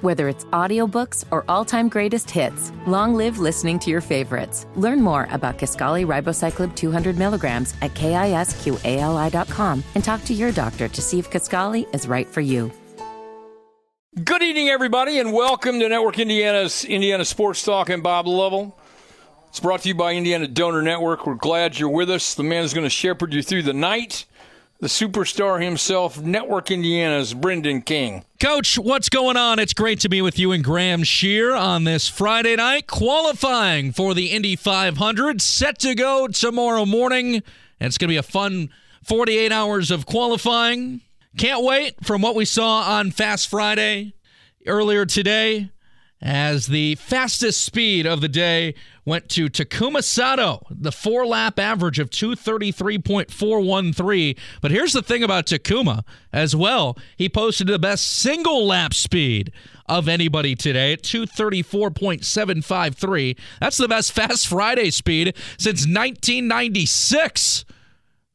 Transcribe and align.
Whether 0.00 0.28
it's 0.28 0.44
audiobooks 0.46 1.24
or 1.32 1.44
all-time 1.48 1.88
greatest 1.88 2.30
hits, 2.30 2.70
long 2.86 3.14
live 3.14 3.40
listening 3.40 3.80
to 3.80 3.90
your 3.90 4.00
favorites. 4.00 4.64
Learn 4.76 5.02
more 5.02 5.26
about 5.32 5.58
Kisqali 5.58 6.06
Ribociclib 6.06 6.76
200 6.76 7.18
milligrams 7.18 7.74
at 7.82 7.94
kisqali.com 7.94 9.82
and 9.96 10.04
talk 10.04 10.24
to 10.24 10.34
your 10.34 10.52
doctor 10.52 10.86
to 10.86 11.02
see 11.02 11.18
if 11.18 11.28
Kisqali 11.30 11.92
is 11.92 12.06
right 12.06 12.28
for 12.28 12.40
you. 12.40 12.70
Good 14.22 14.42
evening, 14.42 14.68
everybody, 14.68 15.18
and 15.18 15.32
welcome 15.32 15.80
to 15.80 15.88
Network 15.88 16.20
Indiana's 16.20 16.84
Indiana 16.84 17.24
Sports 17.24 17.64
Talk 17.64 17.88
and 17.88 18.00
Bob 18.00 18.28
Lovell. 18.28 18.78
It's 19.48 19.58
brought 19.58 19.82
to 19.82 19.88
you 19.88 19.96
by 19.96 20.14
Indiana 20.14 20.46
Donor 20.46 20.82
Network. 20.82 21.26
We're 21.26 21.34
glad 21.34 21.76
you're 21.76 21.88
with 21.88 22.08
us. 22.08 22.34
The 22.36 22.44
man 22.44 22.62
is 22.62 22.72
going 22.72 22.84
to 22.84 22.90
shepherd 22.90 23.32
you 23.32 23.42
through 23.42 23.62
the 23.64 23.72
night. 23.72 24.26
The 24.80 24.86
superstar 24.86 25.60
himself, 25.60 26.20
Network 26.20 26.70
Indiana's 26.70 27.34
Brendan 27.34 27.82
King. 27.82 28.24
Coach, 28.38 28.78
what's 28.78 29.08
going 29.08 29.36
on? 29.36 29.58
It's 29.58 29.74
great 29.74 29.98
to 30.00 30.08
be 30.08 30.22
with 30.22 30.38
you 30.38 30.52
and 30.52 30.62
Graham 30.62 31.02
Shear 31.02 31.52
on 31.52 31.82
this 31.82 32.08
Friday 32.08 32.54
night, 32.54 32.86
qualifying 32.86 33.90
for 33.90 34.14
the 34.14 34.26
Indy 34.30 34.54
500, 34.54 35.42
set 35.42 35.80
to 35.80 35.96
go 35.96 36.28
tomorrow 36.28 36.86
morning. 36.86 37.34
And 37.34 37.88
it's 37.88 37.98
going 37.98 38.06
to 38.06 38.12
be 38.12 38.18
a 38.18 38.22
fun 38.22 38.70
48 39.02 39.50
hours 39.50 39.90
of 39.90 40.06
qualifying. 40.06 41.00
Can't 41.36 41.64
wait 41.64 41.96
from 42.04 42.22
what 42.22 42.36
we 42.36 42.44
saw 42.44 42.82
on 42.82 43.10
Fast 43.10 43.50
Friday 43.50 44.14
earlier 44.64 45.04
today 45.04 45.70
as 46.20 46.66
the 46.66 46.96
fastest 46.96 47.64
speed 47.64 48.04
of 48.06 48.20
the 48.20 48.28
day 48.28 48.74
went 49.04 49.28
to 49.30 49.48
Takuma 49.48 50.02
Sato, 50.02 50.66
the 50.70 50.90
four 50.92 51.26
lap 51.26 51.58
average 51.58 51.98
of 51.98 52.10
233.413. 52.10 54.38
But 54.60 54.70
here's 54.70 54.92
the 54.92 55.02
thing 55.02 55.22
about 55.22 55.46
Takuma 55.46 56.02
as 56.32 56.54
well. 56.56 56.98
He 57.16 57.28
posted 57.28 57.66
the 57.68 57.78
best 57.78 58.08
single 58.08 58.66
lap 58.66 58.94
speed 58.94 59.52
of 59.86 60.08
anybody 60.08 60.54
today 60.54 60.92
at 60.92 61.02
234.753. 61.02 63.38
That's 63.60 63.78
the 63.78 63.88
best 63.88 64.12
Fast 64.12 64.46
Friday 64.48 64.90
speed 64.90 65.34
since 65.56 65.86
1996. 65.86 67.64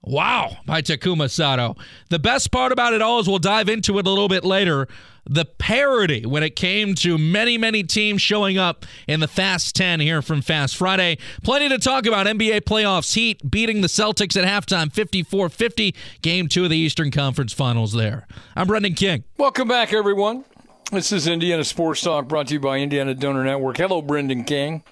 Wow, 0.06 0.58
by 0.66 0.82
Takuma 0.82 1.30
Sato. 1.30 1.78
The 2.10 2.20
best 2.20 2.52
part 2.52 2.74
about 2.74 2.94
it 2.94 3.02
all 3.02 3.20
is 3.20 3.28
we'll 3.28 3.40
dive 3.40 3.70
into 3.70 3.98
it 4.00 4.06
a 4.06 4.10
little 4.10 4.28
bit 4.28 4.44
later. 4.44 4.90
The 5.26 5.46
parity 5.46 6.26
when 6.26 6.44
it 6.44 6.56
came 6.58 6.96
to 6.96 7.18
many, 7.18 7.58
many 7.58 7.82
teams 7.84 8.22
showing 8.22 8.58
up 8.58 8.86
in 9.08 9.22
the 9.22 9.28
Fast 9.28 9.74
10 9.76 10.02
here 10.02 10.22
from 10.22 10.42
Fast 10.42 10.76
Friday. 10.76 11.18
Plenty 11.44 11.70
to 11.70 11.78
talk 11.78 12.06
about. 12.06 12.28
NBA 12.28 12.62
playoffs, 12.62 13.14
Heat 13.16 13.50
beating 13.50 13.80
the 13.82 13.88
Celtics 13.88 14.36
at 14.36 14.46
halftime 14.46 14.92
54 14.92 15.48
50. 15.48 15.96
Game 16.22 16.48
two 16.50 16.66
of 16.66 16.70
the 16.70 16.78
Eastern 16.78 17.10
Conference 17.10 17.54
Finals 17.54 17.94
there. 17.94 18.28
I'm 18.56 18.68
Brendan 18.68 18.96
King. 18.96 19.24
Welcome 19.38 19.68
back, 19.70 19.94
everyone. 19.94 20.44
This 20.92 21.14
is 21.14 21.26
Indiana 21.26 21.64
Sports 21.64 22.02
Talk 22.02 22.28
brought 22.28 22.48
to 22.48 22.56
you 22.56 22.60
by 22.60 22.80
Indiana 22.80 23.14
Donor 23.16 23.46
Network. 23.46 23.78
Hello, 23.78 24.02
Brendan 24.02 24.44
King. 24.44 24.84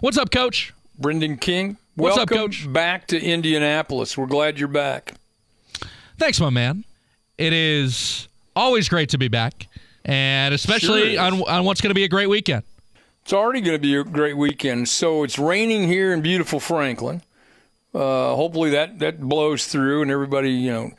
What's 0.00 0.16
up, 0.16 0.30
Coach? 0.30 0.72
Brendan 0.98 1.36
King. 1.36 1.76
What's 1.94 2.16
Welcome 2.16 2.38
up, 2.38 2.44
Coach? 2.46 2.72
back 2.72 3.06
to 3.08 3.20
Indianapolis. 3.22 4.16
We're 4.16 4.26
glad 4.26 4.58
you're 4.58 4.66
back. 4.66 5.12
Thanks, 6.18 6.40
my 6.40 6.50
man. 6.50 6.84
It 7.36 7.52
is 7.52 8.28
always 8.56 8.88
great 8.88 9.10
to 9.10 9.18
be 9.18 9.28
back, 9.28 9.66
and 10.04 10.54
especially 10.54 11.14
Sure 11.14 11.22
on, 11.22 11.42
on 11.42 11.64
what's 11.64 11.80
going 11.80 11.90
to 11.90 11.94
be 11.94 12.04
a 12.04 12.08
great 12.08 12.28
weekend. 12.28 12.62
It's 13.22 13.32
already 13.32 13.60
going 13.62 13.76
to 13.76 13.82
be 13.82 13.96
a 13.96 14.04
great 14.04 14.36
weekend. 14.36 14.88
So 14.88 15.24
it's 15.24 15.38
raining 15.38 15.88
here 15.88 16.12
in 16.12 16.20
beautiful 16.20 16.60
Franklin. 16.60 17.22
Uh, 17.94 18.34
hopefully 18.34 18.70
that, 18.70 18.98
that 18.98 19.20
blows 19.20 19.66
through 19.66 20.02
and 20.02 20.10
everybody, 20.10 20.50
you 20.50 20.70
know, 20.70 20.90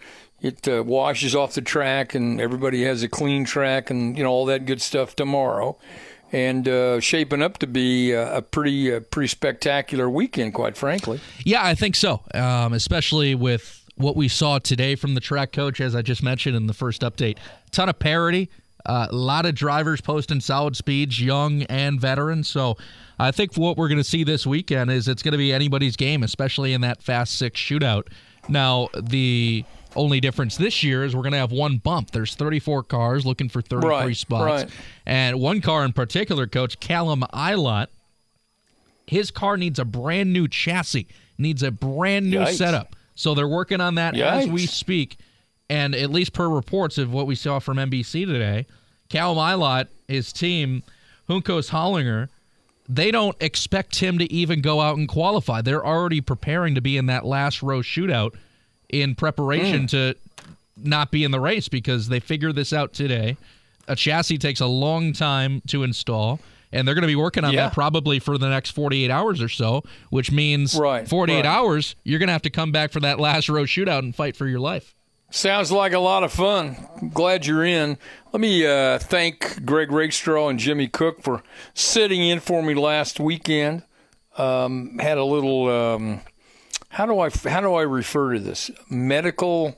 it 0.41 0.67
uh, 0.67 0.83
washes 0.83 1.35
off 1.35 1.53
the 1.53 1.61
track 1.61 2.15
and 2.15 2.41
everybody 2.41 2.83
has 2.83 3.03
a 3.03 3.09
clean 3.09 3.45
track 3.45 3.89
and, 3.89 4.17
you 4.17 4.23
know, 4.23 4.29
all 4.29 4.45
that 4.45 4.65
good 4.65 4.81
stuff 4.81 5.15
tomorrow. 5.15 5.77
And 6.31 6.67
uh, 6.67 6.99
shaping 6.99 7.41
up 7.41 7.59
to 7.59 7.67
be 7.67 8.11
a, 8.11 8.37
a 8.37 8.41
pretty 8.41 8.93
uh, 8.93 8.99
pretty 9.01 9.27
spectacular 9.27 10.09
weekend, 10.09 10.53
quite 10.53 10.75
frankly. 10.75 11.21
Yeah, 11.45 11.63
I 11.63 11.75
think 11.75 11.95
so. 11.95 12.21
Um, 12.33 12.73
especially 12.73 13.35
with 13.35 13.83
what 13.95 14.15
we 14.15 14.27
saw 14.27 14.59
today 14.59 14.95
from 14.95 15.13
the 15.13 15.21
track 15.21 15.51
coach, 15.53 15.79
as 15.79 15.95
I 15.95 16.01
just 16.01 16.23
mentioned 16.23 16.55
in 16.55 16.67
the 16.67 16.73
first 16.73 17.03
update. 17.03 17.37
Ton 17.71 17.87
of 17.87 17.99
parity, 17.99 18.49
uh, 18.85 19.07
a 19.09 19.15
lot 19.15 19.45
of 19.45 19.55
drivers 19.55 20.01
posting 20.01 20.39
solid 20.39 20.75
speeds, 20.75 21.21
young 21.21 21.63
and 21.63 21.99
veteran. 21.99 22.43
So 22.43 22.77
I 23.19 23.31
think 23.31 23.55
what 23.55 23.77
we're 23.77 23.87
going 23.87 23.97
to 23.99 24.03
see 24.03 24.23
this 24.23 24.45
weekend 24.45 24.91
is 24.91 25.07
it's 25.07 25.23
going 25.23 25.31
to 25.33 25.37
be 25.37 25.51
anybody's 25.53 25.95
game, 25.95 26.23
especially 26.23 26.73
in 26.73 26.81
that 26.81 27.01
fast 27.01 27.35
six 27.37 27.59
shootout. 27.59 28.07
Now, 28.47 28.89
the 28.99 29.65
only 29.95 30.19
difference 30.19 30.57
this 30.57 30.83
year 30.83 31.03
is 31.05 31.15
we're 31.15 31.21
going 31.23 31.31
to 31.31 31.37
have 31.39 31.51
one 31.51 31.77
bump. 31.77 32.11
There's 32.11 32.35
34 32.35 32.83
cars 32.83 33.25
looking 33.25 33.49
for 33.49 33.61
33 33.61 33.89
Right, 33.89 34.17
spots. 34.17 34.63
right. 34.63 34.71
And 35.05 35.39
one 35.39 35.61
car 35.61 35.85
in 35.85 35.93
particular, 35.93 36.45
coach, 36.47 36.79
Callum 36.79 37.23
Ilott, 37.33 37.87
his 39.07 39.31
car 39.31 39.55
needs 39.57 39.79
a 39.79 39.85
brand 39.85 40.33
new 40.33 40.47
chassis, 40.47 41.07
needs 41.37 41.63
a 41.63 41.71
brand 41.71 42.29
new 42.29 42.39
Yikes. 42.39 42.57
setup. 42.57 42.95
So 43.15 43.33
they're 43.33 43.47
working 43.47 43.79
on 43.81 43.95
that 43.95 44.17
as 44.17 44.47
we 44.47 44.65
speak. 44.65 45.17
And 45.69 45.95
at 45.95 46.11
least 46.11 46.33
per 46.33 46.47
reports 46.47 46.97
of 46.97 47.11
what 47.11 47.25
we 47.27 47.35
saw 47.35 47.59
from 47.59 47.77
NBC 47.77 48.25
today, 48.25 48.65
Cal 49.09 49.35
Ilott, 49.35 49.87
his 50.07 50.31
team, 50.31 50.83
Juncos 51.29 51.71
Hollinger, 51.71 52.29
they 52.87 53.09
don't 53.09 53.35
expect 53.39 53.97
him 53.99 54.19
to 54.19 54.31
even 54.31 54.61
go 54.61 54.79
out 54.79 54.97
and 54.97 55.07
qualify. 55.07 55.61
They're 55.61 55.85
already 55.85 56.21
preparing 56.21 56.75
to 56.75 56.81
be 56.81 56.97
in 56.97 57.07
that 57.07 57.25
last 57.25 57.63
row 57.63 57.81
shootout 57.81 58.35
in 58.89 59.15
preparation 59.15 59.81
Hmm. 59.81 59.85
to 59.87 60.15
not 60.77 61.09
be 61.09 61.23
in 61.23 61.31
the 61.31 61.39
race 61.39 61.67
because 61.67 62.09
they 62.09 62.19
figure 62.19 62.51
this 62.53 62.71
out 62.73 62.93
today. 62.93 63.37
A 63.87 63.95
chassis 63.95 64.37
takes 64.37 64.59
a 64.59 64.65
long 64.67 65.13
time 65.13 65.61
to 65.67 65.83
install, 65.83 66.39
and 66.71 66.87
they're 66.87 66.93
going 66.95 67.01
to 67.03 67.07
be 67.07 67.15
working 67.15 67.43
on 67.43 67.53
Yeah. 67.53 67.65
that 67.65 67.73
probably 67.73 68.19
for 68.19 68.37
the 68.37 68.49
next 68.49 68.71
48 68.71 69.09
hours 69.09 69.41
or 69.41 69.49
so, 69.49 69.83
which 70.09 70.31
means 70.31 70.75
Right, 70.75 71.07
48 71.07 71.37
right. 71.37 71.45
hours, 71.45 71.95
you're 72.03 72.19
going 72.19 72.27
to 72.27 72.33
have 72.33 72.41
to 72.43 72.49
come 72.49 72.71
back 72.71 72.91
for 72.91 72.99
that 72.99 73.19
last 73.19 73.47
row 73.49 73.63
shootout 73.63 73.99
and 73.99 74.15
fight 74.15 74.35
for 74.35 74.47
your 74.47 74.59
life. 74.59 74.94
Sounds 75.29 75.71
like 75.71 75.91
a 75.93 75.99
lot 75.99 76.23
of 76.23 76.31
fun. 76.31 76.77
Glad 77.13 77.45
you're 77.45 77.65
in. 77.65 77.97
Let 78.31 78.39
me 78.39 78.65
uh, 78.65 78.99
thank 78.99 79.65
Greg 79.65 79.91
Rakestraw 79.91 80.47
and 80.47 80.59
Jimmy 80.59 80.87
Cook 80.87 81.21
for 81.21 81.43
sitting 81.73 82.21
in 82.21 82.39
for 82.39 82.61
me 82.63 82.73
last 82.73 83.19
weekend. 83.19 83.83
Um, 84.37 84.97
had 84.99 85.17
a 85.17 85.25
little. 85.25 85.69
Um, 85.69 86.21
how 86.89 87.05
do 87.05 87.19
I 87.19 87.29
how 87.29 87.61
do 87.61 87.73
I 87.73 87.81
refer 87.81 88.33
to 88.33 88.39
this 88.39 88.71
medical 88.89 89.77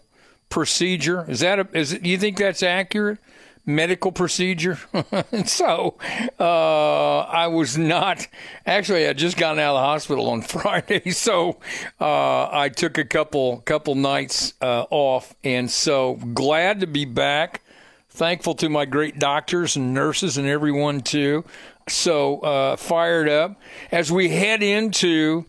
procedure? 0.50 1.26
Is 1.30 1.40
that 1.40 1.60
a, 1.60 1.68
is 1.74 1.94
it, 1.94 2.06
you 2.06 2.18
think 2.18 2.38
that's 2.38 2.62
accurate? 2.62 3.20
Medical 3.68 4.14
procedure. 4.14 4.80
so 5.46 5.98
uh, 6.40 7.20
I 7.20 7.48
was 7.48 7.78
not 7.78 8.26
actually. 8.66 9.06
I 9.06 9.12
just 9.12 9.36
gotten 9.36 9.60
out 9.60 9.76
of 9.76 9.82
the 9.82 9.86
hospital 9.86 10.30
on 10.30 10.42
Friday, 10.44 11.10
so 11.12 11.60
uh, 12.00 12.50
I 12.50 12.70
took 12.70 12.98
a 12.98 13.04
couple 13.04 13.58
couple 13.58 13.96
nights 13.96 14.54
uh, 14.62 14.86
off, 14.90 15.36
and 15.44 15.70
so 15.70 16.16
glad 16.16 16.80
to 16.80 16.88
be 16.88 17.04
back. 17.04 17.62
Thankful 18.10 18.56
to 18.56 18.70
my 18.70 18.86
great 18.86 19.20
doctors 19.20 19.76
and 19.76 19.94
nurses 19.94 20.38
and 20.38 20.48
everyone 20.48 21.02
too. 21.02 21.44
So 21.90 22.40
uh, 22.40 22.78
fired 22.78 23.28
up 23.28 23.60
as 23.92 24.12
we 24.12 24.30
head 24.30 24.64
into 24.64 25.46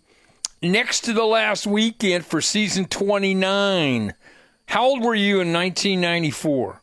next 0.60 1.02
to 1.02 1.12
the 1.12 1.24
last 1.24 1.68
weekend 1.68 2.26
for 2.26 2.40
season 2.40 2.86
29. 2.86 4.12
How 4.66 4.84
old 4.84 5.04
were 5.04 5.14
you 5.14 5.40
in 5.40 5.52
1994? 5.52 6.82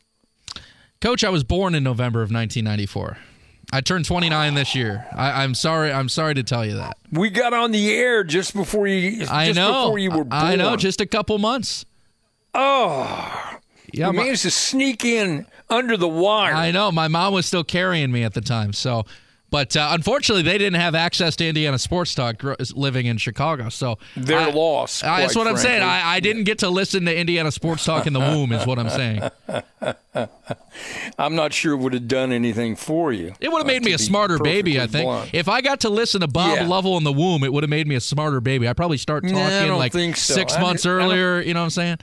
Coach, 1.01 1.23
I 1.23 1.29
was 1.29 1.43
born 1.43 1.75
in 1.75 1.83
November 1.83 2.19
of 2.21 2.31
1994. 2.31 3.17
I 3.73 3.81
turned 3.81 4.05
29 4.05 4.53
this 4.53 4.75
year. 4.75 5.05
I, 5.11 5.43
I'm 5.43 5.53
sorry. 5.55 5.91
I'm 5.91 6.07
sorry 6.09 6.35
to 6.35 6.43
tell 6.43 6.65
you 6.65 6.75
that. 6.75 6.97
We 7.11 7.29
got 7.29 7.53
on 7.53 7.71
the 7.71 7.91
air 7.93 8.23
just 8.23 8.53
before 8.53 8.87
you. 8.87 9.19
Just 9.19 9.31
I 9.31 9.51
know. 9.51 9.85
Before 9.85 9.99
you 9.99 10.09
were 10.11 10.23
born. 10.23 10.29
I 10.31 10.55
know. 10.55 10.75
Just 10.77 11.01
a 11.01 11.05
couple 11.05 11.37
months. 11.39 11.85
oh, 12.53 13.57
Yeah, 13.91 14.07
you 14.07 14.13
my- 14.13 14.23
managed 14.23 14.43
to 14.43 14.51
sneak 14.51 15.03
in 15.03 15.45
under 15.69 15.97
the 15.97 16.07
wire. 16.07 16.53
I 16.53 16.71
know. 16.71 16.91
My 16.91 17.07
mom 17.07 17.33
was 17.33 17.45
still 17.45 17.63
carrying 17.63 18.11
me 18.11 18.23
at 18.23 18.33
the 18.33 18.41
time, 18.41 18.71
so 18.71 19.05
But 19.51 19.77
uh, 19.77 19.89
unfortunately, 19.91 20.43
they 20.43 20.57
didn't 20.57 20.79
have 20.79 20.95
access 20.95 21.35
to 21.37 21.47
Indiana 21.47 21.79
sports 21.79 22.13
talk 22.15 22.41
living 22.73 23.05
in 23.05 23.17
Chicago. 23.17 23.69
So 23.69 23.97
Their 24.17 24.39
I- 24.39 24.51
loss, 24.51 25.03
I- 25.03 25.21
that's 25.21 25.35
what 25.35 25.47
I'm 25.47 25.57
saying. 25.57 25.81
I, 25.81 26.15
I 26.15 26.19
didn't 26.19 26.43
get 26.43 26.59
to 26.59 26.69
listen 26.69 27.05
to 27.05 27.15
Indiana 27.17 27.51
sports 27.51 27.85
talk 27.85 28.07
in 28.07 28.13
the 28.13 28.19
womb. 28.19 28.51
Is 28.51 28.65
what 28.65 28.79
I'm 28.79 28.89
saying. 28.89 29.21
I'm 31.19 31.35
not 31.35 31.53
sure 31.53 31.73
it 31.73 31.77
would 31.77 31.93
have 31.93 32.07
done 32.07 32.31
anything 32.31 32.75
for 32.75 33.13
you. 33.13 33.33
It 33.39 33.49
would 33.49 33.59
have 33.59 33.65
uh, 33.65 33.71
made 33.71 33.83
me 33.83 33.93
a 33.93 33.97
smarter 33.97 34.39
baby. 34.39 34.79
I 34.79 34.87
think 34.87 35.05
blunt. 35.05 35.29
if 35.33 35.47
I 35.47 35.61
got 35.61 35.81
to 35.81 35.89
listen 35.89 36.21
to 36.21 36.27
Bob 36.27 36.57
Yeah. 36.57 36.67
Lovell 36.67 36.97
in 36.97 37.03
the 37.03 37.13
womb, 37.13 37.43
it 37.43 37.53
would 37.53 37.63
have 37.63 37.69
made 37.69 37.87
me 37.87 37.95
a 37.95 38.01
smarter 38.01 38.41
baby. 38.41 38.67
I 38.67 38.73
probably 38.73 38.97
start 38.97 39.23
talking 39.23 39.71
like 39.73 39.93
so. 39.93 40.33
six 40.33 40.57
months 40.59 40.85
earlier. 40.85 41.39
You 41.41 41.53
know 41.53 41.61
what 41.61 41.65
I'm 41.65 41.69
saying? 41.69 41.97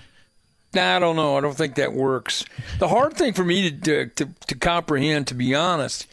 Nah, 0.75 0.97
I 0.97 0.99
don't 1.01 1.17
know. 1.17 1.37
I 1.37 1.41
don't 1.43 1.57
think 1.57 1.75
that 1.75 1.93
works. 1.93 2.45
The 2.79 2.89
hard 2.89 3.15
thing 3.15 3.35
for 3.35 3.45
me 3.45 3.71
to 3.71 4.07
to, 4.07 4.27
to 4.47 4.55
comprehend, 4.55 5.27
to 5.27 5.35
be 5.35 5.55
honest, 5.55 6.07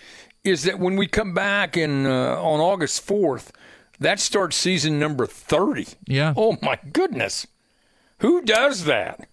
is 0.43 0.63
that 0.63 0.79
when 0.79 0.95
we 0.95 1.07
come 1.07 1.33
back 1.33 1.75
in 1.77 2.05
uh, 2.05 2.41
on 2.41 2.59
August 2.59 3.01
fourth, 3.01 3.51
that 3.99 4.19
starts 4.19 4.55
season 4.55 4.99
number 4.99 5.25
thirty. 5.25 5.87
Yeah. 6.07 6.33
Oh 6.37 6.57
my 6.61 6.77
goodness, 6.93 7.45
who 8.19 8.41
does 8.41 8.85
that? 8.85 9.27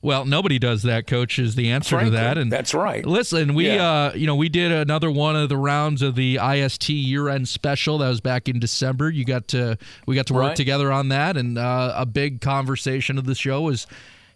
Well, 0.00 0.24
nobody 0.24 0.60
does 0.60 0.84
that. 0.84 1.08
Coach 1.08 1.40
is 1.40 1.56
the 1.56 1.72
answer 1.72 1.96
Frankly, 1.96 2.12
to 2.12 2.16
that, 2.22 2.38
and 2.38 2.52
that's 2.52 2.72
right. 2.72 3.04
Listen, 3.04 3.54
we 3.54 3.66
Yeah. 3.66 3.84
uh, 3.84 4.12
you 4.14 4.28
know 4.28 4.36
we 4.36 4.48
did 4.48 4.70
another 4.70 5.10
one 5.10 5.34
of 5.34 5.48
the 5.48 5.56
rounds 5.56 6.02
of 6.02 6.14
the 6.14 6.38
IST 6.40 6.90
year-end 6.90 7.48
special 7.48 7.98
that 7.98 8.08
was 8.08 8.20
back 8.20 8.48
in 8.48 8.60
December. 8.60 9.10
You 9.10 9.24
got 9.24 9.48
to 9.48 9.76
we 10.06 10.14
got 10.14 10.26
to 10.28 10.34
work 10.34 10.42
Right. 10.48 10.56
together 10.56 10.92
on 10.92 11.08
that, 11.08 11.36
and 11.36 11.58
uh, 11.58 11.94
a 11.96 12.06
big 12.06 12.40
conversation 12.40 13.18
of 13.18 13.24
the 13.26 13.34
show 13.34 13.62
was 13.62 13.88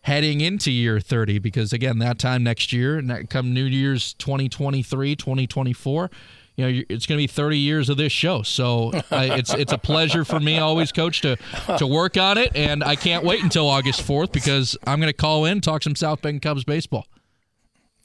heading 0.03 0.41
into 0.41 0.71
year 0.71 1.01
30 1.01 1.39
because 1.39 1.73
again 1.73 1.99
that 1.99 2.19
time 2.19 2.43
next 2.43 2.73
year 2.73 2.99
and 2.99 3.31
come 3.31 3.55
New 3.55 3.65
Year's 3.65 4.15
2023 4.15 5.15
2024 5.17 6.11
you 6.57 6.65
know 6.65 6.83
it's 6.89 7.07
going 7.07 7.17
to 7.17 7.23
be 7.23 7.27
30 7.27 7.59
years 7.59 7.89
of 7.89 7.97
this 7.97 8.13
show 8.13 8.43
so 8.43 8.93
I, 9.11 9.39
it's 9.39 9.55
it's 9.55 9.73
a 9.73 9.79
pleasure 9.79 10.25
for 10.25 10.41
me 10.41 10.59
always 10.59 10.93
coach 10.93 11.21
to 11.23 11.37
to 11.79 11.87
work 11.87 12.17
on 12.17 12.37
it 12.37 12.55
and 12.57 12.83
I 12.83 12.97
can't 12.97 13.25
wait 13.25 13.43
until 13.43 13.69
August 13.69 14.01
4th 14.03 14.33
because 14.33 14.77
I'm 14.87 14.99
going 15.01 15.13
to 15.13 15.17
call 15.17 15.45
in 15.45 15.61
talk 15.61 15.83
some 15.83 15.95
South 15.97 16.21
Bend 16.21 16.43
Cubs 16.43 16.65
baseball 16.65 17.07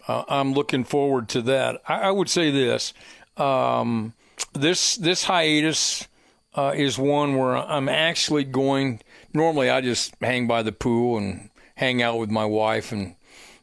Uh, 0.07 0.23
I'm 0.29 0.53
looking 0.53 0.83
forward 0.85 1.27
to 1.29 1.41
that. 1.43 1.81
I, 1.87 1.95
I 1.95 2.11
would 2.11 2.29
say 2.29 2.49
this: 2.49 2.93
um, 3.35 4.13
this 4.53 4.95
this 4.95 5.25
hiatus 5.25 6.07
uh, 6.55 6.71
is 6.75 6.97
one 6.97 7.35
where 7.35 7.57
I'm 7.57 7.89
actually 7.89 8.45
going. 8.45 9.01
Normally, 9.33 9.69
I 9.69 9.81
just 9.81 10.15
hang 10.21 10.47
by 10.47 10.63
the 10.63 10.71
pool 10.71 11.17
and 11.17 11.49
hang 11.77 12.01
out 12.01 12.17
with 12.19 12.29
my 12.29 12.45
wife 12.45 12.91
and 12.91 13.15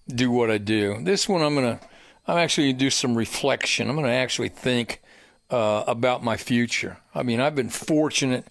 do 0.09 0.31
what 0.31 0.51
I 0.51 0.59
do. 0.59 1.03
This 1.03 1.29
one, 1.29 1.43
I'm 1.43 1.55
gonna. 1.55 1.81
I'm 2.27 2.39
actually 2.39 2.69
gonna 2.73 2.79
do 2.79 2.91
some 2.91 3.17
reflection. 3.17 3.89
I'm 3.91 3.97
gonna 3.97 4.09
actually 4.09 4.49
think 4.49 5.03
uh, 5.51 5.85
about 5.87 6.25
my 6.25 6.37
future. 6.37 6.99
I 7.15 7.23
mean, 7.23 7.41
I've 7.41 7.55
been 7.55 7.69
fortunate, 7.69 8.47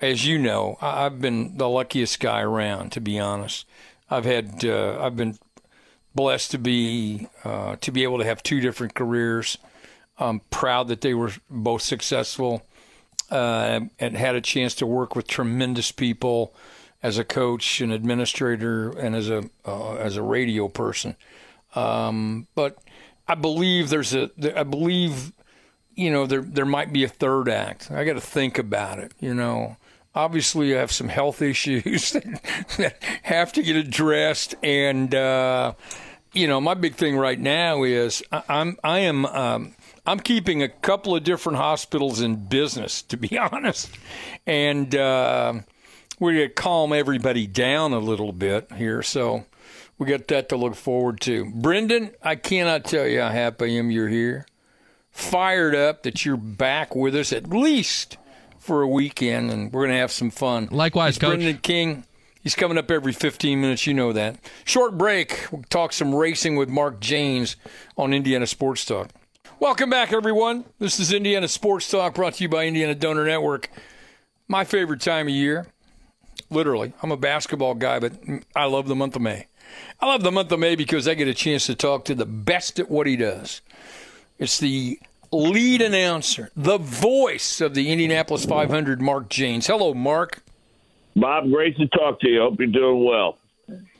as 0.00 0.26
you 0.26 0.38
know. 0.38 0.78
I- 0.80 1.06
I've 1.06 1.20
been 1.20 1.56
the 1.56 1.68
luckiest 1.68 2.20
guy 2.20 2.40
around, 2.40 2.92
to 2.92 3.00
be 3.00 3.18
honest. 3.18 3.66
I've 4.08 4.24
had. 4.24 4.64
Uh, 4.64 4.98
I've 5.00 5.16
been 5.16 5.38
blessed 6.14 6.50
to 6.52 6.58
be 6.58 7.28
uh, 7.44 7.76
to 7.80 7.90
be 7.90 8.02
able 8.02 8.18
to 8.18 8.24
have 8.24 8.42
two 8.42 8.60
different 8.60 8.94
careers. 8.94 9.58
I'm 10.18 10.40
proud 10.50 10.88
that 10.88 11.00
they 11.00 11.14
were 11.14 11.32
both 11.48 11.80
successful 11.80 12.62
uh, 13.30 13.80
and 13.98 14.16
had 14.16 14.34
a 14.34 14.40
chance 14.42 14.74
to 14.76 14.86
work 14.86 15.16
with 15.16 15.26
tremendous 15.26 15.92
people 15.92 16.52
as 17.02 17.18
a 17.18 17.24
coach, 17.24 17.80
an 17.80 17.90
administrator, 17.90 18.90
and 18.90 19.14
as 19.14 19.30
a 19.30 19.48
uh, 19.64 19.94
as 19.94 20.16
a 20.16 20.22
radio 20.22 20.68
person. 20.68 21.16
Um, 21.74 22.46
but 22.54 22.78
I 23.28 23.34
believe 23.34 23.90
there's 23.90 24.14
a 24.14 24.30
I 24.58 24.64
believe 24.64 25.32
you 25.94 26.10
know 26.10 26.26
there 26.26 26.42
there 26.42 26.66
might 26.66 26.92
be 26.92 27.04
a 27.04 27.08
third 27.08 27.48
act. 27.48 27.90
I 27.90 28.04
got 28.04 28.14
to 28.14 28.20
think 28.20 28.58
about 28.58 28.98
it. 28.98 29.12
You 29.20 29.34
know, 29.34 29.76
obviously 30.14 30.74
I 30.74 30.80
have 30.80 30.92
some 30.92 31.08
health 31.08 31.42
issues 31.42 32.12
that, 32.12 32.42
that 32.78 33.02
have 33.22 33.52
to 33.54 33.62
get 33.62 33.76
addressed, 33.76 34.54
and 34.62 35.14
uh, 35.14 35.74
you 36.32 36.46
know 36.46 36.60
my 36.60 36.74
big 36.74 36.94
thing 36.94 37.16
right 37.16 37.38
now 37.38 37.82
is 37.82 38.22
I, 38.32 38.42
I'm 38.48 38.78
I 38.84 38.98
am. 39.00 39.26
Um, 39.26 39.74
I'm 40.06 40.18
keeping 40.18 40.62
a 40.62 40.68
couple 40.68 41.14
of 41.14 41.22
different 41.24 41.58
hospitals 41.58 42.20
in 42.20 42.48
business, 42.48 43.02
to 43.02 43.16
be 43.16 43.38
honest, 43.52 43.90
and 44.46 44.94
uh, 44.94 45.54
we're 46.20 46.34
going 46.34 46.48
to 46.48 46.54
calm 46.54 46.92
everybody 46.92 47.48
down 47.48 47.92
a 47.92 47.98
little 47.98 48.32
bit 48.32 48.70
here. 48.76 49.02
So 49.02 49.46
we 49.98 50.06
got 50.06 50.28
that 50.28 50.48
to 50.50 50.56
look 50.56 50.76
forward 50.76 51.20
to. 51.22 51.50
Brendan, 51.52 52.12
I 52.22 52.36
cannot 52.36 52.84
tell 52.84 53.06
you 53.06 53.20
how 53.20 53.30
happy 53.30 53.64
I 53.64 53.78
am 53.78 53.90
you're 53.90 54.08
here. 54.08 54.46
Fired 55.10 55.74
up 55.74 56.04
that 56.04 56.24
you're 56.24 56.36
back 56.36 56.94
with 56.94 57.16
us 57.16 57.32
at 57.32 57.48
least 57.48 58.16
for 58.58 58.82
a 58.82 58.88
weekend, 58.88 59.50
and 59.50 59.72
we're 59.72 59.80
going 59.80 59.90
to 59.90 59.96
have 59.96 60.12
some 60.12 60.30
fun. 60.30 60.68
Likewise, 60.70 61.18
Coach. 61.18 61.30
Brendan 61.30 61.58
King. 61.58 62.04
He's 62.42 62.54
coming 62.54 62.78
up 62.78 62.90
every 62.90 63.12
15 63.12 63.60
minutes. 63.60 63.86
You 63.86 63.94
know 63.94 64.12
that. 64.12 64.38
Short 64.64 64.96
break. 64.96 65.48
We'll 65.50 65.64
talk 65.68 65.92
some 65.92 66.14
racing 66.14 66.56
with 66.56 66.68
Mark 66.68 67.00
Jaynes 67.00 67.56
on 67.96 68.14
Indiana 68.14 68.46
Sports 68.46 68.84
Talk. 68.84 69.10
Welcome 69.58 69.90
back, 69.90 70.12
everyone. 70.12 70.64
This 70.78 71.00
is 71.00 71.12
Indiana 71.12 71.48
Sports 71.48 71.90
Talk 71.90 72.14
brought 72.14 72.34
to 72.34 72.44
you 72.44 72.48
by 72.48 72.66
Indiana 72.66 72.94
Donor 72.94 73.26
Network. 73.26 73.68
My 74.48 74.64
favorite 74.64 75.02
time 75.02 75.26
of 75.26 75.34
year, 75.34 75.66
literally. 76.50 76.92
I'm 77.02 77.12
a 77.12 77.16
basketball 77.16 77.74
guy, 77.74 77.98
but 77.98 78.12
I 78.54 78.64
love 78.64 78.88
the 78.88 78.96
month 78.96 79.16
of 79.16 79.22
May. 79.22 79.46
I 80.00 80.06
love 80.06 80.22
the 80.22 80.32
month 80.32 80.50
of 80.52 80.58
May 80.58 80.74
because 80.74 81.06
I 81.06 81.14
get 81.14 81.28
a 81.28 81.34
chance 81.34 81.66
to 81.66 81.74
talk 81.74 82.04
to 82.06 82.14
the 82.14 82.26
best 82.26 82.78
at 82.80 82.90
what 82.90 83.06
he 83.06 83.16
does. 83.16 83.60
It's 84.38 84.58
the 84.58 84.98
lead 85.30 85.80
announcer, 85.80 86.50
the 86.56 86.78
voice 86.78 87.60
of 87.60 87.74
the 87.74 87.90
Indianapolis 87.90 88.44
500, 88.44 89.00
Mark 89.00 89.28
Jaynes. 89.28 89.66
Hello, 89.66 89.94
Mark. 89.94 90.42
Bob, 91.14 91.50
great 91.50 91.76
to 91.76 91.86
talk 91.88 92.20
to 92.20 92.28
you. 92.28 92.40
Hope 92.40 92.58
you're 92.58 92.68
doing 92.68 93.04
well. 93.04 93.36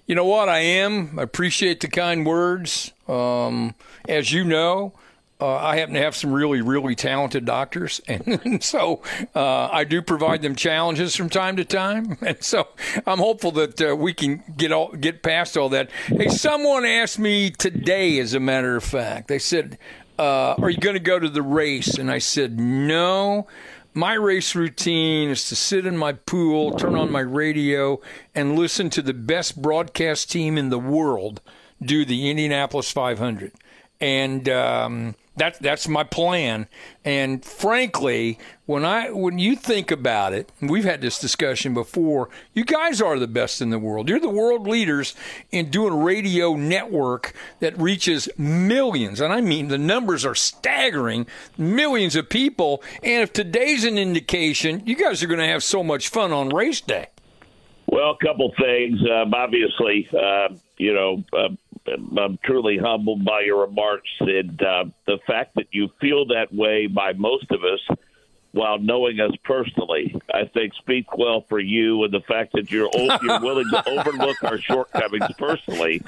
You 0.07 0.17
know 0.17 0.25
what? 0.25 0.49
I 0.49 0.59
am. 0.59 1.19
I 1.19 1.23
appreciate 1.23 1.81
the 1.81 1.89
kind 1.89 2.27
words. 2.27 2.93
Um, 3.07 3.75
as 4.09 4.33
you 4.33 4.45
know, 4.45 4.93
uh, 5.41 5.57
I 5.57 5.77
happen 5.77 5.95
to 5.95 6.01
have 6.01 6.15
some 6.15 6.33
really, 6.33 6.61
really 6.61 6.95
talented 6.95 7.45
doctors, 7.45 8.01
and, 8.09 8.63
so 8.63 9.03
uh, 9.35 9.69
I 9.73 9.85
do 9.85 10.03
provide 10.03 10.43
them 10.43 10.55
challenges 10.55 11.17
from 11.17 11.29
time 11.29 11.57
to 11.57 11.65
time. 11.65 12.19
And 12.31 12.43
so 12.45 12.69
I'm 13.07 13.19
hopeful 13.19 13.51
that 13.53 13.81
uh, 13.81 13.97
we 13.97 14.13
can 14.13 14.43
get 14.57 14.71
all 14.73 14.93
get 14.93 15.23
past 15.23 15.57
all 15.57 15.69
that. 15.71 15.91
Hey, 16.07 16.29
someone 16.29 16.85
asked 16.85 17.19
me 17.19 17.51
today, 17.51 18.19
as 18.21 18.35
a 18.35 18.41
matter 18.41 18.77
of 18.77 18.85
fact, 18.85 19.29
they 19.29 19.39
said, 19.39 19.79
uh, 20.19 20.55
"Are 20.59 20.71
you 20.71 20.79
going 20.79 20.95
to 20.95 21.01
go 21.01 21.19
to 21.19 21.29
the 21.29 21.43
race?" 21.43 21.99
And 21.99 22.11
I 22.11 22.19
said, 22.19 22.61
"No." 22.61 23.49
My 23.93 24.15
race 24.15 24.55
routine 24.55 25.31
is 25.31 25.49
to 25.49 25.57
sit 25.57 25.85
in 25.85 25.97
my 25.97 26.13
pool, 26.13 26.77
turn 26.77 26.95
on 26.95 27.11
my 27.11 27.21
radio, 27.21 28.01
and 28.37 28.57
listen 28.57 28.89
to 28.91 29.03
the 29.03 29.13
best 29.13 29.61
broadcast 29.61 30.31
team 30.31 30.57
in 30.57 30.69
the 30.69 30.79
world 30.79 31.41
do 31.83 32.05
the 32.05 32.31
Indianapolis 32.31 32.91
500. 32.91 33.53
And 34.01 34.49
um, 34.49 35.15
that, 35.41 35.59
that's 35.61 35.89
my 35.89 36.05
plan. 36.05 36.69
And 37.03 37.43
frankly, 37.43 38.39
when 38.67 38.85
I 38.85 39.11
when 39.11 39.39
you 39.39 39.57
think 39.57 39.91
about 39.91 40.35
it, 40.35 40.53
we've 40.61 40.85
had 40.85 41.01
this 41.01 41.19
discussion 41.19 41.73
before. 41.73 42.29
You 42.53 42.65
guys 42.65 43.01
are 43.01 43.19
the 43.19 43.27
best 43.27 43.63
in 43.63 43.71
the 43.71 43.79
world. 43.79 44.09
You're 44.09 44.21
the 44.21 44.29
world 44.29 44.67
leaders 44.67 45.15
in 45.51 45.71
doing 45.71 45.95
radio 45.95 46.55
network 46.55 47.33
that 47.61 47.77
reaches 47.81 48.29
millions, 48.37 49.21
and 49.21 49.33
I 49.33 49.41
mean 49.41 49.69
the 49.69 49.79
numbers 49.79 50.27
are 50.27 50.35
staggering, 50.35 51.27
millions 51.57 52.17
of 52.17 52.29
people. 52.29 52.83
And 53.03 53.23
if 53.23 53.33
today's 53.33 53.85
an 53.85 53.97
indication, 53.97 54.83
you 54.85 54.95
guys 54.95 55.23
are 55.23 55.27
going 55.27 55.41
to 55.41 55.47
have 55.47 55.65
so 55.65 55.83
much 55.83 56.09
fun 56.09 56.33
on 56.33 56.51
race 56.51 56.83
day. 56.83 57.09
Well, 57.87 58.11
a 58.11 58.25
couple 58.25 58.53
things. 58.61 59.01
Um, 59.11 59.33
obviously, 59.35 60.07
uh, 60.13 60.51
you 60.77 60.95
know, 60.95 61.25
uh, 61.33 61.49
I'm 61.87 62.39
truly 62.45 62.79
humbled 62.79 63.25
by 63.25 63.41
your 63.41 63.61
remarks 63.61 64.11
and 64.21 64.63
uh, 64.63 64.85
the 65.07 65.19
fact 65.27 65.55
that 65.57 65.67
you 65.73 65.89
feel 66.01 66.27
that 66.27 66.53
way 66.53 66.87
by 66.87 67.13
most 67.15 67.51
of 67.51 67.61
us 67.65 67.97
while 68.53 68.79
knowing 68.79 69.21
us 69.21 69.31
personally. 69.45 70.15
I 70.35 70.45
think 70.53 70.75
speak 70.75 71.17
well 71.17 71.45
for 71.49 71.61
you 71.61 72.03
and 72.05 72.13
the 72.13 72.21
fact 72.21 72.53
that 72.55 72.71
you're 72.71 72.91
you're 73.23 73.41
willing 73.43 73.69
to 73.71 73.89
overlook 73.89 74.43
our 74.43 74.59
shortcomings 74.59 75.27
personally 75.39 76.03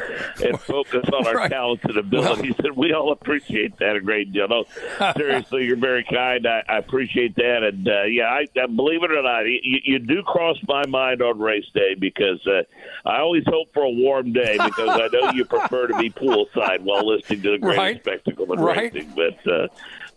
and 0.44 0.58
focus 0.60 1.04
on 1.12 1.26
our 1.26 1.34
Right. 1.34 1.50
talents 1.50 1.84
and 1.84 1.96
abilities. 1.96 2.54
and 2.58 2.76
we 2.76 2.92
all 2.92 3.12
appreciate 3.12 3.78
that 3.78 3.96
a 3.96 4.00
great 4.00 4.32
deal. 4.32 4.48
No, 4.48 4.64
seriously, 5.16 5.66
you're 5.66 5.76
very 5.76 6.04
kind. 6.04 6.46
I, 6.46 6.62
I 6.68 6.78
appreciate 6.78 7.36
that. 7.36 7.62
And 7.62 7.86
uh, 7.88 8.02
yeah, 8.04 8.24
I, 8.24 8.46
I 8.60 8.66
believe 8.66 9.02
it 9.04 9.12
or 9.12 9.22
not, 9.22 9.42
you, 9.42 9.78
you 9.84 9.98
do 10.00 10.22
cross 10.22 10.56
my 10.66 10.84
mind 10.86 11.22
on 11.22 11.38
race 11.38 11.66
day 11.74 11.94
because 11.94 12.44
uh, 12.46 12.62
I 13.08 13.20
always 13.20 13.44
hope 13.46 13.72
for 13.72 13.82
a 13.84 13.90
warm 13.90 14.32
day 14.32 14.54
because 14.54 14.88
I 14.88 15.08
know 15.12 15.30
you 15.32 15.44
prefer 15.44 15.86
to 15.86 15.96
be 15.98 16.10
poolside 16.10 16.80
while 16.80 17.06
listening 17.06 17.42
to 17.42 17.52
the 17.52 17.58
great 17.58 17.78
Right. 17.78 18.00
spectacle 18.00 18.52
of 18.52 18.58
Right. 18.58 18.92
racing. 18.92 19.12
But 19.14 19.50
uh, 19.52 19.68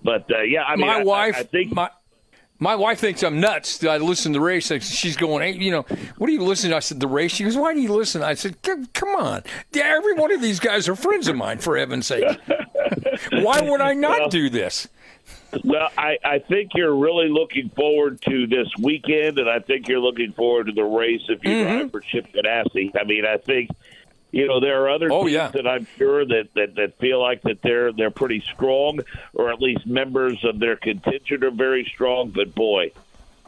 but 0.04 0.30
uh, 0.32 0.42
yeah, 0.42 0.64
I 0.64 0.76
mean, 0.76 0.88
my 0.88 0.96
I- 0.98 1.00
I- 1.00 1.04
wife, 1.04 1.36
I, 1.38 1.44
think 1.44 1.74
my 1.74 1.90
my 2.60 2.76
wife 2.76 3.00
thinks 3.00 3.24
I'm 3.24 3.40
nuts. 3.40 3.80
that 3.80 3.90
I 3.90 3.98
listen 3.98 4.34
to 4.34 4.40
the 4.40 4.46
race. 4.46 4.72
She's 4.84 5.18
going, 5.18 5.44
hey, 5.44 5.60
you 5.60 5.72
know, 5.72 5.86
what 6.18 6.30
are 6.30 6.34
you 6.34 6.42
listening? 6.42 6.72
to? 6.72 6.78
I 6.78 6.80
said 6.80 7.00
the 7.00 7.08
race. 7.08 7.32
She 7.32 7.44
goes, 7.44 7.58
why 7.58 7.74
do 7.74 7.82
you 7.82 7.94
listen? 7.94 8.24
I 8.24 8.34
said, 8.34 8.62
come 8.62 9.16
on, 9.18 9.44
every 9.74 10.14
one 10.14 10.32
of 10.32 10.42
these 10.42 10.60
guys 10.60 10.88
are 10.88 10.96
friends 10.96 11.28
of 11.28 11.36
mine. 11.36 11.60
For 11.60 11.78
heaven's 11.78 12.08
sake. 12.08 12.26
Why 13.32 13.62
would 13.62 13.82
I 13.82 13.94
not 13.94 14.20
well, 14.20 14.30
do 14.30 14.50
this? 14.50 14.88
Well, 15.64 15.90
I, 15.98 16.18
I 16.24 16.40
think 16.40 16.72
you're 16.76 16.96
really 16.96 17.30
looking 17.30 17.70
forward 17.70 18.22
to 18.24 18.48
this 18.48 18.68
weekend, 18.80 19.40
and 19.40 19.50
I 19.50 19.60
think 19.60 19.88
you're 19.88 20.00
looking 20.00 20.34
forward 20.34 20.68
to 20.68 20.74
the 20.74 20.84
race 20.84 21.22
if 21.30 21.44
you 21.44 21.50
mm-hmm. 21.50 21.78
drive 21.78 21.92
for 21.92 22.02
Chip 22.02 22.28
Ganassi. 22.34 22.92
I 23.00 23.04
mean, 23.06 23.26
I 23.26 23.38
think 23.38 23.70
you 24.32 24.48
know 24.48 24.60
there 24.60 24.84
are 24.84 24.90
other 24.90 25.12
oh, 25.12 25.22
teams 25.22 25.34
yeah. 25.34 25.48
that 25.50 25.68
I'm 25.68 25.88
sure 25.98 26.26
that, 26.26 26.50
that 26.56 26.76
that 26.76 26.98
feel 26.98 27.22
like 27.22 27.42
that 27.44 27.62
they're 27.62 27.92
they're 27.92 28.12
pretty 28.12 28.42
strong, 28.42 29.00
or 29.34 29.52
at 29.52 29.62
least 29.62 29.86
members 29.86 30.44
of 30.44 30.60
their 30.60 30.76
contingent 30.76 31.44
are 31.44 31.52
very 31.52 31.86
strong. 31.86 32.32
But 32.32 32.54
boy, 32.54 32.92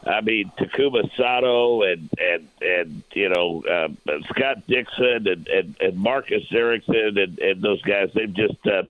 I 0.06 0.20
mean 0.20 0.50
Takuma 0.58 1.10
Sato 1.16 1.82
and 1.82 2.08
and 2.18 2.48
and 2.60 3.02
you 3.12 3.28
know 3.28 3.62
uh, 3.64 3.88
Scott 4.30 4.66
Dixon 4.66 5.26
and, 5.28 5.48
and 5.48 5.76
and 5.80 5.96
Marcus 5.98 6.44
Ericsson 6.50 7.18
and 7.18 7.38
and 7.38 7.62
those 7.62 7.82
guys 7.82 8.10
they've 8.14 8.32
just 8.32 8.66
uh, 8.66 8.84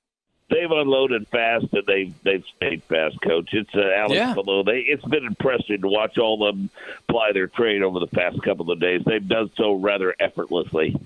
they've 0.50 0.70
unloaded 0.70 1.28
fast 1.28 1.66
and 1.72 1.86
they've 1.86 2.14
they've 2.22 2.44
stayed 2.56 2.82
fast, 2.84 3.20
coach. 3.22 3.50
It's 3.52 3.74
uh, 3.74 3.90
Alex 3.96 4.14
yeah. 4.14 4.34
They 4.64 4.80
it's 4.80 5.04
been 5.04 5.24
impressive 5.24 5.82
to 5.82 5.88
watch 5.88 6.18
all 6.18 6.46
of 6.46 6.54
them 6.54 6.70
ply 7.08 7.32
their 7.32 7.46
trade 7.46 7.82
over 7.82 7.98
the 7.98 8.06
past 8.06 8.42
couple 8.42 8.70
of 8.70 8.80
days. 8.80 9.02
They've 9.04 9.26
done 9.26 9.50
so 9.56 9.74
rather 9.74 10.14
effortlessly. 10.18 10.96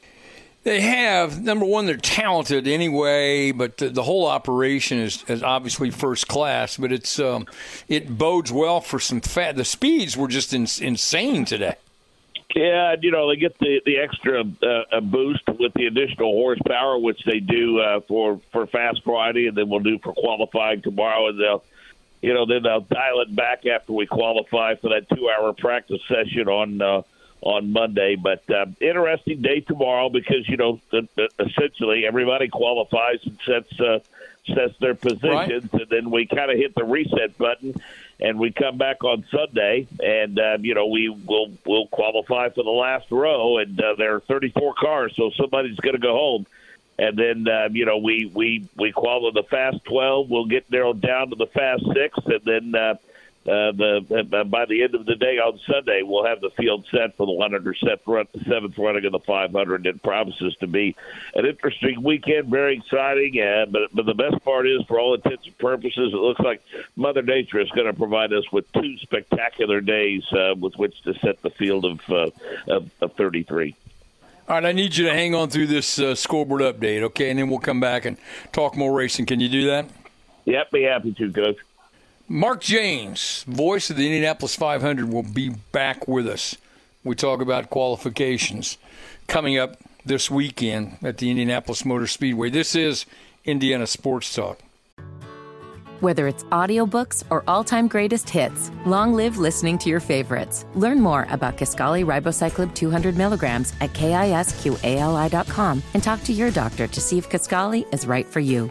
They 0.65 0.81
have 0.81 1.43
number 1.43 1.67
one. 1.67 1.87
They're 1.87 1.97
talented 1.97 2.69
anyway, 2.69 3.51
but 3.51 3.79
the, 3.79 3.89
the 3.89 4.05
whole 4.05 4.27
operation 4.27 4.99
is, 4.99 5.25
is, 5.27 5.43
obviously 5.43 5.91
first 5.91 6.29
class. 6.29 6.77
But 6.77 6.93
it's 6.93 7.19
um, 7.19 7.47
it 7.89 8.17
bodes 8.17 8.53
well 8.53 8.81
for 8.81 9.01
some 9.01 9.21
fat. 9.21 9.57
The 9.57 9.65
speeds 9.65 10.17
were 10.17 10.29
just 10.29 10.55
in, 10.55 10.69
insane 10.81 11.45
today. 11.45 11.75
Yeah, 12.55 12.95
you 13.01 13.11
know 13.11 13.29
they 13.29 13.37
get 13.37 13.59
the 13.59 13.81
the 13.85 13.99
extra 13.99 14.43
uh, 14.43 15.01
boost 15.01 15.43
with 15.59 15.73
the 15.75 15.87
additional 15.87 16.33
horsepower, 16.33 16.99
which 16.99 17.25
they 17.25 17.41
do 17.41 17.81
uh, 17.81 18.01
for 18.07 18.41
for 18.53 18.67
Fast 18.69 19.03
Friday, 19.05 19.49
and 19.49 19.57
then 19.57 19.69
we'll 19.69 19.81
do 19.81 19.99
for 19.99 20.13
qualifying 20.13 20.83
tomorrow, 20.83 21.29
and 21.29 21.41
they'll. 21.41 21.65
You 22.21 22.33
know, 22.33 22.47
then 22.47 22.63
they'll 22.63 22.83
dial 22.83 23.21
it 23.23 23.35
back 23.35 23.67
after 23.67 23.93
we 23.93 24.07
qualify 24.07 24.77
for 24.77 24.91
that 24.91 25.09
two-hour 25.09 25.55
practice 25.55 26.01
session 26.07 26.47
on 26.47 26.81
uh, 26.81 27.03
on 27.43 27.73
Monday. 27.73 28.17
But 28.17 28.49
uh, 28.49 28.67
interesting 28.81 29.43
day 29.43 29.61
tomorrow 29.61 30.09
because 30.09 30.49
you 30.49 30.57
know 30.57 30.81
essentially 31.39 32.07
everybody 32.07 32.49
qualifies 32.49 33.19
and 33.25 33.39
sets 33.45 33.81
uh, 33.81 33.99
sets 34.47 34.79
their 34.81 34.95
positions, 34.95 35.73
right. 35.73 35.83
and 35.83 35.91
then 35.91 36.11
we 36.11 36.27
kind 36.27 36.51
of 36.51 36.57
hit 36.57 36.75
the 36.75 36.85
reset 36.85 37.37
button, 37.37 37.75
and 38.21 38.39
we 38.39 38.53
come 38.53 38.79
back 38.79 39.05
on 39.05 39.25
Sunday, 39.31 39.87
and 40.03 40.39
uh, 40.39 40.59
you 40.61 40.75
know 40.75 40.87
we 40.87 41.09
will 41.09 41.53
will 41.67 41.89
qualify 41.89 42.49
for 42.49 42.63
the 42.63 42.71
last 42.71 43.11
row, 43.11 43.59
and 43.59 43.81
uh, 43.81 43.95
there 43.97 44.15
are 44.15 44.21
34 44.21 44.75
cars, 44.75 45.13
so 45.17 45.31
somebody's 45.37 45.77
going 45.77 45.95
to 45.95 46.01
go 46.01 46.15
home. 46.15 46.47
And 46.99 47.19
then 47.19 47.49
uh, 47.49 47.69
you 47.73 47.87
know 47.87 47.99
we 47.99 48.31
we 48.33 48.69
we 48.77 48.93
qualify 48.93 49.41
the 49.41 49.47
fast 49.49 49.85
12. 49.85 50.31
We'll 50.31 50.47
get 50.47 50.71
narrowed 50.71 51.01
down 51.01 51.31
to 51.31 51.37
the 51.37 51.47
fast 51.47 51.85
six, 51.95 52.19
and 52.27 52.41
then 52.45 52.75
uh, 52.75 52.95
uh, 53.45 53.73
the 53.73 54.29
uh, 54.33 54.45
by 54.45 54.67
the 54.67 54.85
end 54.85 54.95
of 54.95 55.05
the 55.05 55.17
day 55.17 55.39
on 55.39 55.59
Sunday, 55.67 56.03
we'll 56.03 56.25
have 56.25 56.41
the 56.41 56.51
field 56.51 56.87
set 56.93 57.17
for 57.17 57.27
the 57.27 57.33
100 57.33 57.77
set 57.79 58.01
run, 58.07 58.27
seventh 58.47 58.79
running 58.79 59.05
of 59.05 59.13
the 59.13 59.19
500. 59.19 59.87
It 59.87 60.03
promises 60.03 60.55
to 60.61 60.69
be 60.69 60.95
an 61.35 61.45
interesting 61.47 62.03
weekend, 62.05 62.49
very 62.49 62.77
exciting. 62.77 63.41
Uh, 63.41 63.67
but 63.69 63.93
but 63.93 64.07
the 64.07 64.15
best 64.15 64.45
part 64.45 64.69
is, 64.69 64.83
for 64.87 65.01
all 65.01 65.15
intents 65.15 65.45
and 65.47 65.59
purposes, 65.59 66.13
it 66.13 66.17
looks 66.17 66.41
like 66.41 66.63
Mother 66.95 67.23
Nature 67.23 67.59
is 67.59 67.71
going 67.71 67.89
to 67.89 67.93
provide 67.93 68.33
us 68.33 68.45
with 68.53 68.71
two 68.73 68.97
spectacular 68.99 69.81
days 69.81 70.23
uh, 70.33 70.55
with 70.55 70.77
which 70.77 71.03
to 71.03 71.15
set 71.15 71.43
the 71.43 71.51
field 71.51 71.85
of, 71.85 72.01
uh, 72.11 72.31
of, 72.69 72.91
of 73.01 73.13
33. 73.15 73.75
All 74.49 74.57
right, 74.57 74.67
I 74.67 74.73
need 74.73 74.97
you 74.97 75.07
to 75.07 75.13
hang 75.13 75.35
on 75.35 75.51
through 75.51 75.69
this 75.69 75.99
uh, 75.99 76.15
scoreboard 76.15 76.63
update, 76.63 77.03
okay? 77.03 77.31
And 77.31 77.39
then 77.39 77.49
we'll 77.49 77.59
come 77.59 77.81
back 77.81 78.05
and 78.05 78.17
talk 78.53 78.77
more 78.77 78.93
racing. 78.93 79.27
Can 79.27 79.41
you 79.41 79.49
do 79.49 79.67
that? 79.67 79.89
Yep, 80.45 80.71
be 80.73 80.83
happy 80.83 81.13
to, 81.13 81.33
Coach. 81.33 81.57
Mark 82.29 82.63
Jaynes, 82.63 83.45
voice 83.45 83.91
of 83.91 83.97
the 83.97 84.07
Indianapolis 84.07 84.57
500, 84.57 85.13
will 85.13 85.23
be 85.23 85.51
back 85.73 86.07
with 86.09 86.27
us. 86.27 86.57
We 87.05 87.15
talk 87.15 87.41
about 87.41 87.69
qualifications 87.69 88.79
coming 89.27 89.59
up 89.59 89.77
this 90.05 90.31
weekend 90.31 90.99
at 91.03 91.19
the 91.19 91.31
Indianapolis 91.31 91.85
Motor 91.85 92.07
Speedway. 92.07 92.51
This 92.51 92.75
is 92.75 93.07
Indiana 93.45 93.87
Sports 93.87 94.35
Talk. 94.35 94.61
Whether 96.01 96.27
it's 96.27 96.43
audiobooks 96.45 97.23
or 97.31 97.45
all-time 97.47 97.87
greatest 97.87 98.29
hits, 98.29 98.73
long 98.87 99.15
live 99.15 99.39
listening 99.39 99.79
to 99.79 99.89
your 99.89 100.01
favorites. 100.01 100.65
Learn 100.75 101.01
more 101.01 101.29
about 101.31 101.57
Kisqali 101.57 102.05
Ribociclib 102.05 102.75
200 102.75 103.17
milligrams 103.17 103.73
at 103.81 103.93
kisqali.com 103.93 105.83
and 105.95 106.03
talk 106.03 106.23
to 106.25 106.33
your 106.33 106.51
doctor 106.51 106.87
to 106.89 107.01
see 107.01 107.19
if 107.19 107.31
Kisqali 107.31 107.93
is 107.95 108.07
right 108.07 108.27
for 108.27 108.41
you. 108.41 108.71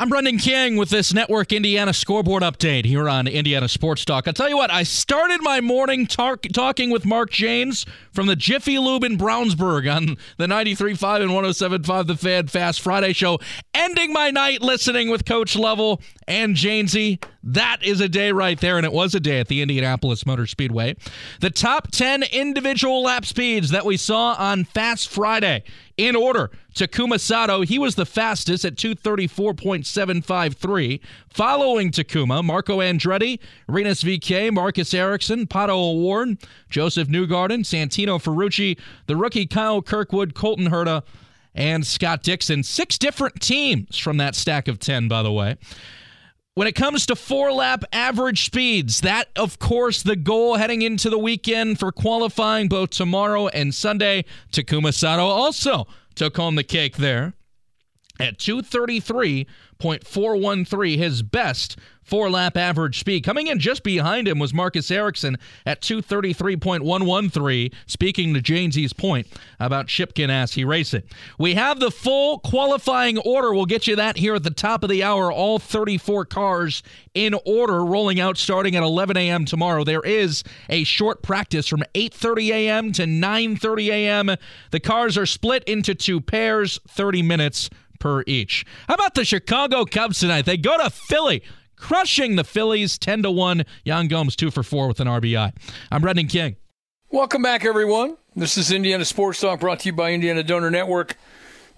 I'm 0.00 0.10
Brendan 0.10 0.38
King 0.38 0.76
with 0.76 0.90
this 0.90 1.12
Network 1.12 1.52
Indiana 1.52 1.92
scoreboard 1.92 2.44
update 2.44 2.84
here 2.84 3.08
on 3.08 3.26
Indiana 3.26 3.66
Sports 3.66 4.04
Talk. 4.04 4.28
I'll 4.28 4.32
tell 4.32 4.48
you 4.48 4.56
what, 4.56 4.70
I 4.70 4.84
started 4.84 5.42
my 5.42 5.60
morning 5.60 6.06
talk, 6.06 6.42
talking 6.54 6.90
with 6.90 7.04
Mark 7.04 7.32
Jaynes 7.32 7.84
from 8.18 8.26
the 8.26 8.34
Jiffy 8.34 8.80
Lube 8.80 9.04
in 9.04 9.16
Brownsburg 9.16 9.88
on 9.94 10.16
the 10.38 10.46
93.5 10.46 11.22
and 11.22 11.30
107.5 11.30 12.06
The 12.08 12.16
Fan 12.16 12.48
Fast 12.48 12.80
Friday 12.80 13.12
show, 13.12 13.38
ending 13.72 14.12
my 14.12 14.32
night 14.32 14.60
listening 14.60 15.08
with 15.08 15.24
Coach 15.24 15.54
Lovell 15.54 16.02
and 16.26 16.56
Jaynesy. 16.56 17.22
That 17.44 17.78
is 17.84 18.00
a 18.00 18.08
day 18.08 18.32
right 18.32 18.60
there, 18.60 18.76
and 18.76 18.84
it 18.84 18.92
was 18.92 19.14
a 19.14 19.20
day 19.20 19.38
at 19.38 19.46
the 19.46 19.62
Indianapolis 19.62 20.26
Motor 20.26 20.48
Speedway. 20.48 20.96
The 21.40 21.50
top 21.50 21.92
10 21.92 22.24
individual 22.24 23.04
lap 23.04 23.24
speeds 23.24 23.70
that 23.70 23.86
we 23.86 23.96
saw 23.96 24.34
on 24.34 24.64
Fast 24.64 25.08
Friday 25.08 25.62
in 25.98 26.16
order. 26.16 26.50
Takuma 26.74 27.18
Sato, 27.18 27.62
he 27.62 27.78
was 27.78 27.94
the 27.96 28.06
fastest 28.06 28.64
at 28.64 28.76
234.753. 28.76 31.00
Following 31.28 31.90
Takuma, 31.90 32.42
Marco 32.44 32.78
Andretti, 32.78 33.40
Rinus 33.66 34.04
VeeKay, 34.04 34.52
Marcus 34.52 34.94
Ericsson, 34.94 35.48
Pato 35.48 35.70
O'Ward, 35.70 36.38
Josef 36.70 37.08
Newgarden, 37.08 37.64
Santino 37.64 38.07
Ferrucci, 38.16 38.78
the 39.06 39.16
rookie 39.16 39.46
Kyle 39.46 39.82
Kirkwood, 39.82 40.34
Colton 40.34 40.70
Herta, 40.70 41.02
and 41.54 41.86
Scott 41.86 42.22
Dixon. 42.22 42.62
Six 42.62 42.96
different 42.96 43.40
teams 43.40 43.98
from 43.98 44.16
that 44.16 44.34
stack 44.34 44.68
of 44.68 44.78
10, 44.78 45.08
by 45.08 45.22
the 45.22 45.32
way. 45.32 45.56
When 46.54 46.66
it 46.66 46.74
comes 46.74 47.06
to 47.06 47.14
four 47.14 47.52
lap 47.52 47.84
average 47.92 48.44
speeds, 48.46 49.02
that, 49.02 49.28
of 49.36 49.58
course, 49.58 50.02
the 50.02 50.16
goal 50.16 50.56
heading 50.56 50.82
into 50.82 51.08
the 51.08 51.18
weekend 51.18 51.78
for 51.78 51.92
qualifying 51.92 52.68
both 52.68 52.90
tomorrow 52.90 53.46
and 53.48 53.72
Sunday. 53.74 54.24
Takuma 54.50 54.92
Sato 54.92 55.22
also 55.24 55.86
took 56.16 56.36
home 56.36 56.56
the 56.56 56.64
cake 56.64 56.96
there 56.96 57.34
at 58.18 58.38
233.413, 59.80 60.98
his 60.98 61.22
best 61.22 61.76
four 62.02 62.30
lap 62.30 62.56
average 62.56 62.98
speed. 62.98 63.22
Coming 63.22 63.48
in 63.48 63.58
just 63.58 63.82
behind 63.82 64.26
him 64.26 64.38
was 64.38 64.54
Marcus 64.54 64.90
Ericsson 64.90 65.36
at 65.66 65.82
233.113, 65.82 67.72
speaking 67.86 68.34
to 68.34 68.40
Jaynesy's 68.40 68.92
point 68.94 69.26
about 69.60 69.88
Chip 69.88 70.14
Ganassi 70.14 70.66
Racing. 70.66 71.02
We 71.38 71.54
have 71.54 71.80
the 71.80 71.90
full 71.90 72.38
qualifying 72.38 73.18
order. 73.18 73.52
We'll 73.52 73.66
get 73.66 73.86
you 73.86 73.94
that 73.96 74.16
here 74.16 74.34
at 74.34 74.42
the 74.42 74.50
top 74.50 74.82
of 74.82 74.90
the 74.90 75.04
hour. 75.04 75.30
All 75.30 75.58
34 75.58 76.24
cars 76.24 76.82
in 77.14 77.34
order 77.44 77.84
rolling 77.84 78.18
out 78.18 78.38
starting 78.38 78.74
at 78.74 78.82
11 78.82 79.16
a.m. 79.16 79.44
tomorrow. 79.44 79.84
There 79.84 80.02
is 80.02 80.42
a 80.68 80.84
short 80.84 81.22
practice 81.22 81.68
from 81.68 81.82
8:30 81.94 82.50
a.m. 82.50 82.92
to 82.92 83.02
9:30 83.04 83.88
a.m. 83.88 84.36
The 84.70 84.80
cars 84.80 85.18
are 85.18 85.26
split 85.26 85.62
into 85.64 85.94
two 85.94 86.20
pairs, 86.20 86.80
30 86.88 87.22
minutes 87.22 87.70
per 87.98 88.22
each. 88.26 88.64
How 88.88 88.94
about 88.94 89.14
the 89.14 89.24
Chicago 89.24 89.84
Cubs 89.84 90.20
tonight? 90.20 90.44
They 90.44 90.56
go 90.56 90.76
to 90.78 90.90
Philly 90.90 91.42
crushing 91.78 92.36
the 92.36 92.44
Phillies 92.44 92.98
10 92.98 93.22
to 93.22 93.30
1. 93.30 93.64
Yan 93.84 94.08
Gomes 94.08 94.36
2 94.36 94.50
for 94.50 94.62
4 94.62 94.88
with 94.88 95.00
an 95.00 95.08
RBI. 95.08 95.52
I'm 95.90 96.02
Brendan 96.02 96.26
King. 96.26 96.56
Welcome 97.10 97.42
back, 97.42 97.64
everyone. 97.64 98.16
This 98.36 98.58
is 98.58 98.70
Indiana 98.70 99.04
Sports 99.04 99.40
Talk 99.40 99.60
brought 99.60 99.80
to 99.80 99.88
you 99.88 99.92
by 99.92 100.12
Indiana 100.12 100.42
Donor 100.42 100.70
Network. 100.70 101.16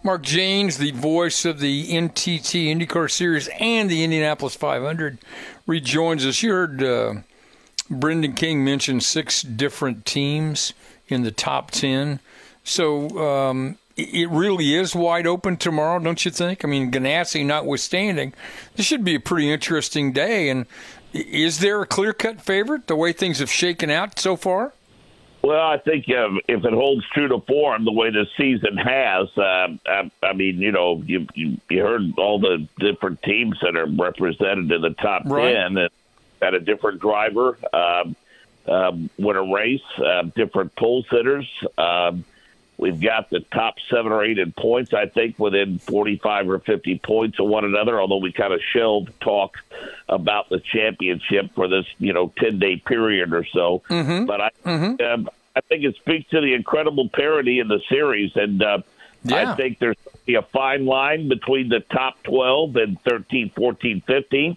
Mark 0.03 0.23
Jaynes, 0.23 0.79
the 0.79 0.93
voice 0.93 1.45
of 1.45 1.61
the 1.61 1.89
NTT 1.89 2.75
IndyCar 2.75 3.11
Series 3.11 3.49
and 3.61 3.91
the 3.91 4.03
Indianapolis 4.03 4.55
500, 4.55 5.19
rejoins 5.67 6.25
us. 6.25 6.43
You 6.43 6.53
heard 6.53 6.83
uh, 6.83 7.15
Brendan 7.91 8.33
King 8.33 8.65
mention 8.65 9.01
six 9.01 9.43
different 9.43 10.07
teams 10.07 10.73
in 11.09 11.23
the 11.23 11.31
top 11.31 11.71
10. 11.71 12.21
So 12.65 13.19
um, 13.19 13.77
it 13.97 14.31
really 14.31 14.75
is 14.75 14.95
wide 14.95 15.27
open 15.27 15.57
tomorrow, 15.57 15.99
don't 15.99 16.25
you 16.25 16.31
think? 16.31 16.65
I 16.65 16.69
mean, 16.69 16.91
Ganassi 16.91 17.45
notwithstanding, 17.45 18.33
this 18.77 18.87
should 18.87 19.05
be 19.05 19.15
a 19.15 19.21
pretty 19.21 19.51
interesting 19.51 20.13
day. 20.13 20.49
And 20.49 20.67
is 21.13 21.59
there 21.59 21.83
a 21.83 21.87
clear 21.87 22.13
cut 22.13 22.41
favorite 22.41 22.87
the 22.87 22.97
way 22.97 23.13
things 23.13 23.39
have 23.39 23.51
shaken 23.51 23.91
out 23.91 24.19
so 24.19 24.37
far? 24.37 24.73
Well, 25.43 25.67
I 25.67 25.79
think 25.79 26.05
um, 26.11 26.39
if 26.49 26.65
it 26.65 26.73
holds 26.73 27.03
true 27.15 27.29
to 27.29 27.41
form 27.41 27.87
the 27.87 27.93
way 27.93 28.11
the 28.11 28.27
season 28.37 28.77
has, 28.77 29.29
uh, 29.39 29.69
I, 29.87 30.11
I, 30.23 30.33
mean, 30.35 30.59
you 30.59 30.71
know, 30.71 31.03
you, 31.07 31.27
you, 31.35 31.57
you 31.71 31.83
heard 31.83 32.13
all 32.19 32.39
the 32.39 32.69
different 32.79 33.23
teams 33.23 33.57
that 33.63 33.75
are 33.75 33.87
represented 33.87 34.71
in 34.71 34.83
the 34.83 34.91
top 34.91 35.23
right. 35.25 35.55
ten, 35.55 35.79
and 35.79 35.91
had 36.43 36.53
a 36.53 36.61
different 36.61 37.01
driver 37.01 37.57
um, 37.73 38.17
um, 38.69 39.11
win 39.19 39.37
a 39.37 39.43
race, 39.43 39.81
uh, 39.99 40.23
different 40.37 40.77
pole 40.77 41.05
sitters. 41.11 41.49
Um, 41.79 42.25
We've 42.81 42.99
got 42.99 43.29
the 43.29 43.41
top 43.41 43.75
seven 43.91 44.11
or 44.11 44.25
eight 44.25 44.39
in 44.39 44.53
points, 44.53 44.95
I 44.95 45.05
think, 45.05 45.39
within 45.39 45.79
45 45.81 46.49
or 46.49 46.59
50 46.61 46.99
points 47.01 47.39
of 47.39 47.47
one 47.47 47.67
another, 47.67 48.01
although 48.01 48.17
we 48.17 48.33
kind 48.33 48.55
of 48.55 48.61
shelved 48.73 49.13
talk 49.21 49.59
about 50.09 50.49
the 50.49 50.61
championship 50.61 51.55
for 51.55 51.69
this, 51.69 51.85
you 51.99 52.15
know, 52.15 52.33
10 52.39 52.59
day 52.59 52.77
period 52.77 53.35
or 53.35 53.45
so. 53.45 53.83
Mm-hmm. 53.91 54.25
But 54.25 54.41
I, 54.41 54.51
mm-hmm. 54.65 55.05
um, 55.05 55.29
I 55.55 55.61
think 55.61 55.85
it 55.85 55.97
speaks 55.97 56.31
to 56.31 56.41
the 56.41 56.55
incredible 56.55 57.11
parity 57.11 57.59
in 57.59 57.69
the 57.69 57.83
series. 57.91 58.33
And 58.35 58.63
uh, 58.63 58.79
yeah. 59.25 59.53
I 59.53 59.57
think 59.57 59.79
there's 59.79 59.99
a 60.27 60.41
fine 60.41 60.87
line 60.87 61.29
between 61.29 61.69
the 61.69 61.81
top 61.81 62.23
12 62.23 62.77
and 62.77 63.01
13, 63.03 63.51
14, 63.51 64.01
15 64.07 64.57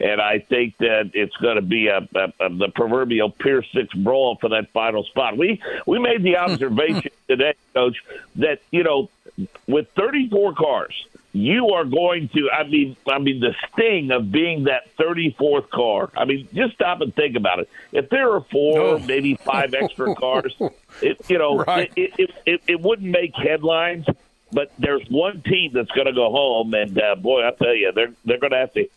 and 0.00 0.20
I 0.20 0.40
think 0.40 0.76
that 0.78 1.12
it's 1.14 1.36
going 1.36 1.56
to 1.56 1.62
be 1.62 1.86
a, 1.86 1.98
a, 2.14 2.46
a 2.46 2.48
the 2.54 2.68
proverbial 2.74 3.30
Pier 3.30 3.62
Six 3.72 3.94
brawl 3.94 4.36
for 4.40 4.50
that 4.50 4.72
final 4.72 5.04
spot. 5.04 5.36
We 5.36 5.62
we 5.86 5.98
made 5.98 6.22
the 6.22 6.36
observation 6.38 7.10
today, 7.28 7.54
Coach, 7.72 8.02
that 8.36 8.60
you 8.70 8.82
know 8.82 9.08
with 9.66 9.88
34 9.96 10.54
cars, 10.54 11.06
you 11.32 11.70
are 11.70 11.84
going 11.84 12.28
to. 12.30 12.50
I 12.50 12.64
mean, 12.64 12.96
I 13.06 13.18
mean 13.18 13.40
the 13.40 13.54
sting 13.72 14.10
of 14.10 14.32
being 14.32 14.64
that 14.64 14.96
34th 14.96 15.70
car. 15.70 16.10
I 16.16 16.24
mean, 16.24 16.48
just 16.52 16.74
stop 16.74 17.00
and 17.00 17.14
think 17.14 17.36
about 17.36 17.60
it. 17.60 17.68
If 17.92 18.08
there 18.08 18.32
are 18.32 18.40
four, 18.40 18.80
oh. 18.80 18.98
maybe 18.98 19.36
five 19.36 19.74
extra 19.74 20.14
cars, 20.16 20.54
it, 21.02 21.20
you 21.28 21.38
know, 21.38 21.58
right. 21.58 21.92
it, 21.96 22.14
it, 22.18 22.30
it 22.46 22.62
it 22.66 22.80
wouldn't 22.80 23.10
make 23.10 23.34
headlines. 23.34 24.06
But 24.52 24.70
there's 24.78 25.04
one 25.08 25.42
team 25.42 25.72
that's 25.74 25.90
going 25.90 26.06
to 26.06 26.12
go 26.12 26.30
home, 26.30 26.74
and 26.74 26.96
uh, 26.96 27.16
boy, 27.16 27.44
I 27.44 27.50
tell 27.52 27.74
you, 27.74 27.90
they're 27.92 28.12
they're 28.24 28.38
going 28.38 28.52
to 28.52 28.58
have 28.58 28.72
to 28.74 28.88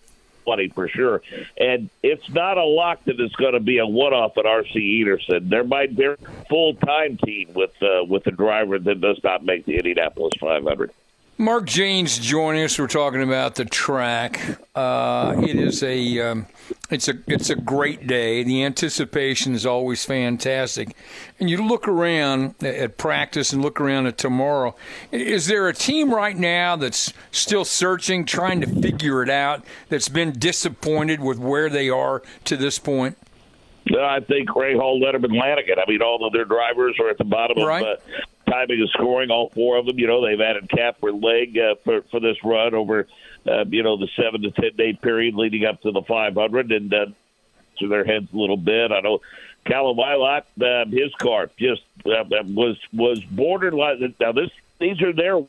plenty 0.47 0.69
for 0.69 0.87
sure. 0.87 1.21
And 1.57 1.89
it's 2.01 2.29
not 2.29 2.57
a 2.57 2.63
lock 2.63 3.03
that 3.05 3.19
it's 3.19 3.35
going 3.35 3.53
to 3.53 3.59
be 3.59 3.79
a 3.79 3.85
one-off 3.85 4.37
at 4.37 4.45
RC 4.45 5.03
Enerson. 5.03 5.49
There 5.49 5.65
might 5.65 5.95
be 5.95 6.05
a 6.05 6.15
full-time 6.49 7.17
team 7.17 7.49
with 7.53 7.71
uh, 7.81 8.05
with 8.05 8.25
a 8.27 8.31
driver 8.31 8.79
that 8.79 9.01
does 9.01 9.19
not 9.23 9.43
make 9.43 9.65
the 9.65 9.75
Indianapolis 9.75 10.33
500. 10.39 10.91
Mark 11.39 11.67
Jaynes 11.67 12.17
joining 12.17 12.63
us. 12.63 12.79
We're 12.79 12.87
talking 12.87 13.21
about 13.21 13.55
the 13.55 13.65
track. 13.65 14.57
Uh, 14.73 15.35
it 15.43 15.55
is 15.55 15.83
a 15.83 16.19
um, 16.19 16.47
it's 16.89 17.07
a 17.07 17.13
it's 17.27 17.51
a 17.51 17.55
great 17.55 18.07
day. 18.07 18.43
The 18.43 18.63
anticipation 18.63 19.53
is 19.53 19.63
always 19.63 20.03
fantastic, 20.03 20.95
and 21.39 21.47
you 21.47 21.63
look 21.63 21.87
around 21.87 22.55
at 22.63 22.97
practice 22.97 23.53
and 23.53 23.61
look 23.61 23.79
around 23.79 24.07
at 24.07 24.17
tomorrow. 24.17 24.75
Is 25.11 25.45
there 25.45 25.67
a 25.67 25.73
team 25.73 26.11
right 26.11 26.35
now 26.35 26.75
that's 26.75 27.13
still 27.31 27.65
searching, 27.65 28.25
trying 28.25 28.59
to 28.61 28.67
figure 28.67 29.21
it 29.21 29.29
out? 29.29 29.63
That's 29.89 30.09
been 30.09 30.31
disappointed 30.31 31.19
with 31.19 31.37
where 31.37 31.69
they 31.69 31.87
are 31.87 32.23
to 32.45 32.57
this 32.57 32.79
point. 32.79 33.15
I 33.95 34.21
think 34.21 34.49
Rahal, 34.49 35.01
Letterman, 35.01 35.39
Lanigan. 35.39 35.77
I 35.77 35.89
mean, 35.89 36.01
all 36.01 36.25
of 36.25 36.33
their 36.33 36.45
drivers 36.45 36.97
are 36.99 37.09
at 37.09 37.19
the 37.19 37.23
bottom 37.23 37.63
right. 37.63 37.85
of 37.85 37.99
uh, 37.99 38.01
timing 38.49 38.79
and 38.79 38.89
scoring. 38.89 39.31
All 39.31 39.49
four 39.49 39.77
of 39.77 39.85
them. 39.85 39.99
You 39.99 40.07
know, 40.07 40.25
they've 40.25 40.39
added 40.39 40.69
cap 40.69 40.99
for 40.99 41.11
leg 41.11 41.57
uh, 41.57 41.75
for 41.83 42.01
for 42.09 42.19
this 42.19 42.37
run 42.43 42.73
over, 42.73 43.07
uh, 43.47 43.65
you 43.65 43.83
know, 43.83 43.97
the 43.97 44.07
seven 44.15 44.41
to 44.41 44.51
ten 44.51 44.71
day 44.75 44.93
period 44.93 45.35
leading 45.35 45.65
up 45.65 45.81
to 45.81 45.91
the 45.91 46.01
500, 46.01 46.71
and 46.71 46.93
uh, 46.93 47.05
to 47.79 47.87
their 47.87 48.03
heads 48.03 48.27
a 48.33 48.37
little 48.37 48.57
bit. 48.57 48.91
I 48.91 49.01
know 49.01 49.21
Callum 49.65 49.97
Ilott, 49.97 50.43
uh, 50.61 50.89
his 50.89 51.13
car 51.15 51.49
just 51.57 51.83
uh, 52.05 52.23
was 52.45 52.77
was 52.93 53.23
borderline. 53.23 54.15
Now 54.19 54.31
this 54.31 54.49
these 54.79 55.01
are 55.01 55.13
their 55.13 55.45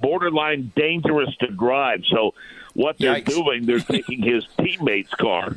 borderline 0.00 0.72
dangerous 0.74 1.34
to 1.40 1.48
drive. 1.48 2.04
So 2.06 2.34
what 2.74 2.98
they're 2.98 3.16
Yikes. 3.16 3.26
doing, 3.26 3.66
they're 3.66 3.80
taking 3.80 4.22
his 4.22 4.46
teammate's 4.58 5.14
car 5.14 5.56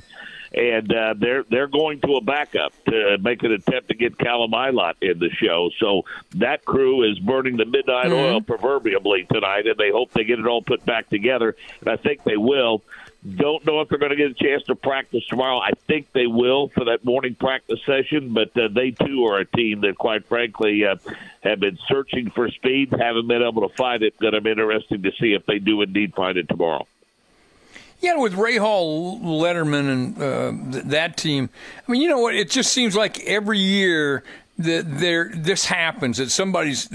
and 0.54 0.94
uh, 0.94 1.16
they're 1.18 1.44
they're 1.44 1.68
going 1.68 2.00
to 2.02 2.16
a 2.16 2.22
backup 2.22 2.74
to 2.86 3.18
make 3.20 3.44
an 3.44 3.52
attempt 3.52 3.90
to 3.90 3.96
get 3.96 4.18
Callum 4.18 4.52
Ilott 4.52 4.96
in 5.02 5.20
the 5.20 5.30
show. 5.30 5.70
So 5.80 6.04
that 6.36 6.64
crew 6.66 7.10
is 7.10 7.18
burning 7.20 7.58
the 7.58 7.66
midnight 7.66 8.08
mm-hmm. 8.08 8.14
oil 8.14 8.42
proverbially 8.42 9.26
tonight, 9.32 9.66
and 9.66 9.78
they 9.78 9.90
hope 9.90 10.12
they 10.12 10.24
get 10.24 10.40
it 10.40 10.46
all 10.46 10.62
put 10.62 10.86
back 10.86 11.10
together. 11.10 11.56
And 11.82 11.90
I 11.90 11.96
think 11.98 12.24
they 12.24 12.38
will. 12.38 12.84
Don't 13.36 13.66
know 13.66 13.80
if 13.80 13.88
they're 13.88 14.00
going 14.00 14.12
to 14.12 14.18
get 14.18 14.32
a 14.32 14.34
chance 14.34 14.64
to 14.64 14.76
practice 14.76 15.26
tomorrow. 15.28 15.58
I 15.58 15.72
think 15.88 16.12
they 16.12 16.28
will 16.28 16.68
for 16.68 16.84
that 16.86 17.06
morning 17.06 17.36
practice 17.36 17.80
session, 17.86 18.34
but 18.34 18.56
uh, 18.58 18.68
they 18.68 18.92
too 18.92 19.26
are 19.26 19.40
a 19.40 19.46
team 19.46 19.80
that, 19.82 19.98
quite 19.98 20.28
frankly, 20.28 20.84
uh, 20.86 20.98
have 21.42 21.62
been 21.62 21.78
searching 21.88 22.32
for 22.32 22.50
speed, 22.50 22.92
haven't 22.92 23.30
been 23.30 23.42
able 23.42 23.68
to 23.68 23.74
find 23.76 24.04
it. 24.04 24.20
Going 24.20 24.34
to 24.34 24.42
be 24.42 24.52
interesting 24.52 25.04
to 25.04 25.12
see 25.22 25.34
if 25.34 25.46
they 25.46 25.60
do 25.60 25.82
indeed 25.82 26.14
find 26.14 26.38
it 26.38 26.50
tomorrow. 26.50 26.86
Yeah, 28.04 28.18
with 28.18 28.34
Rahal, 28.34 29.22
Letterman, 29.22 29.90
and 29.90 30.22
uh, 30.22 30.72
th- 30.74 30.84
that 30.88 31.16
team. 31.16 31.50
I 31.88 31.89
mean, 31.89 32.02
you 32.02 32.10
know 32.10 32.20
what? 32.20 32.36
It 32.36 32.50
just 32.50 32.74
seems 32.74 32.98
like 32.98 33.24
every 33.24 33.60
year 33.60 34.26
that 34.58 35.00
there 35.00 35.32
this 35.34 35.63
happens 35.63 36.18
that 36.18 36.30
somebody's 36.30 36.89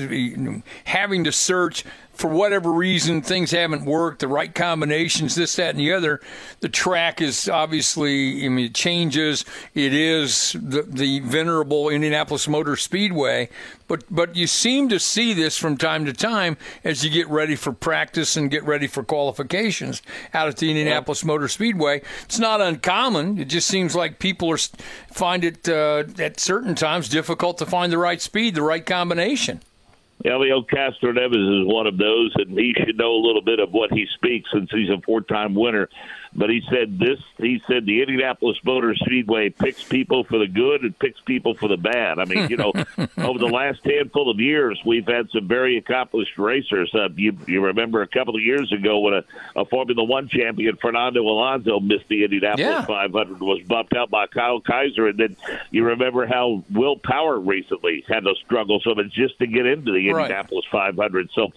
having 0.84 1.24
to 1.24 1.32
search 1.32 1.86
for 2.18 2.28
whatever 2.28 2.72
reason 2.72 3.22
things 3.22 3.52
haven't 3.52 3.84
worked, 3.84 4.18
the 4.18 4.28
right 4.28 4.52
combinations, 4.52 5.36
this, 5.36 5.54
that, 5.54 5.70
and 5.70 5.78
the 5.78 5.92
other. 5.92 6.20
The 6.58 6.68
track 6.68 7.22
is 7.22 7.48
obviously, 7.48 8.44
I 8.44 8.48
mean, 8.48 8.66
it 8.66 8.74
changes. 8.74 9.44
It 9.72 9.94
is 9.94 10.56
the, 10.60 10.82
the 10.82 11.20
venerable 11.20 11.88
Indianapolis 11.88 12.48
Motor 12.48 12.74
Speedway, 12.74 13.48
but 13.86 14.02
but 14.10 14.34
you 14.34 14.48
seem 14.48 14.88
to 14.88 14.98
see 14.98 15.32
this 15.32 15.56
from 15.56 15.76
time 15.76 16.04
to 16.06 16.12
time 16.12 16.56
as 16.82 17.04
you 17.04 17.10
get 17.10 17.28
ready 17.28 17.54
for 17.54 17.72
practice 17.72 18.36
and 18.36 18.50
get 18.50 18.64
ready 18.64 18.88
for 18.88 19.04
qualifications 19.04 20.02
out 20.34 20.48
at 20.48 20.56
the 20.56 20.70
Indianapolis 20.70 21.24
Motor 21.24 21.46
Speedway. 21.46 22.02
It's 22.24 22.40
not 22.40 22.60
uncommon. 22.60 23.38
It 23.38 23.46
just 23.46 23.68
seems 23.68 23.94
like 23.94 24.18
people 24.18 24.50
are 24.50 24.58
find 25.12 25.44
it 25.44 25.68
uh, 25.68 26.02
at 26.18 26.40
certain 26.40 26.74
times 26.74 27.08
difficult 27.08 27.58
to 27.58 27.66
find 27.66 27.92
the 27.92 27.98
right 27.98 28.20
speed, 28.20 28.56
the 28.56 28.62
right 28.62 28.84
combination. 28.84 29.60
Helio 30.24 30.62
Castroneves 30.62 31.62
is 31.62 31.66
one 31.66 31.86
of 31.86 31.96
those, 31.96 32.32
and 32.36 32.58
he 32.58 32.74
should 32.84 32.98
know 32.98 33.12
a 33.12 33.24
little 33.24 33.42
bit 33.42 33.60
of 33.60 33.70
what 33.70 33.92
he 33.92 34.06
speaks 34.14 34.50
since 34.52 34.68
he's 34.72 34.90
a 34.90 35.00
four-time 35.02 35.54
winner 35.54 35.88
but 36.38 36.50
he 36.50 36.62
said 36.70 36.98
this. 37.00 37.18
He 37.36 37.60
said 37.66 37.84
the 37.84 38.00
Indianapolis 38.00 38.56
Motor 38.64 38.94
Speedway 38.94 39.50
picks 39.50 39.82
people 39.82 40.22
for 40.22 40.38
the 40.38 40.46
good 40.46 40.82
and 40.82 40.96
picks 40.96 41.20
people 41.20 41.54
for 41.54 41.68
the 41.68 41.76
bad. 41.76 42.20
I 42.20 42.26
mean, 42.26 42.48
you 42.48 42.56
know, 42.56 42.72
over 43.18 43.38
the 43.40 43.50
last 43.52 43.80
handful 43.84 44.30
of 44.30 44.38
years, 44.38 44.80
we've 44.86 45.06
had 45.06 45.28
some 45.30 45.48
very 45.48 45.76
accomplished 45.78 46.38
racers. 46.38 46.90
Uh, 46.94 47.08
you, 47.16 47.36
you 47.48 47.64
remember 47.64 48.02
a 48.02 48.06
couple 48.06 48.36
of 48.36 48.42
years 48.42 48.72
ago 48.72 49.00
when 49.00 49.14
a, 49.14 49.24
a 49.56 49.64
Formula 49.64 50.04
One 50.04 50.28
champion, 50.28 50.76
Fernando 50.76 51.22
Alonso, 51.22 51.80
missed 51.80 52.08
the 52.08 52.22
Indianapolis 52.22 52.60
yeah. 52.60 52.84
500, 52.84 53.40
was 53.40 53.60
bumped 53.66 53.96
out 53.96 54.08
by 54.08 54.28
Kyle 54.28 54.60
Kaiser, 54.60 55.08
and 55.08 55.18
then 55.18 55.36
you 55.72 55.84
remember 55.84 56.24
how 56.24 56.62
Will 56.70 56.96
Power 56.96 57.38
recently 57.40 58.04
had 58.08 58.22
those 58.22 58.40
struggles 58.44 58.86
of 58.86 59.00
it 59.00 59.10
just 59.10 59.38
to 59.40 59.48
get 59.48 59.66
into 59.66 59.90
the 59.90 60.08
Indianapolis 60.08 60.64
right. 60.72 60.94
500. 60.94 61.30
So 61.34 61.52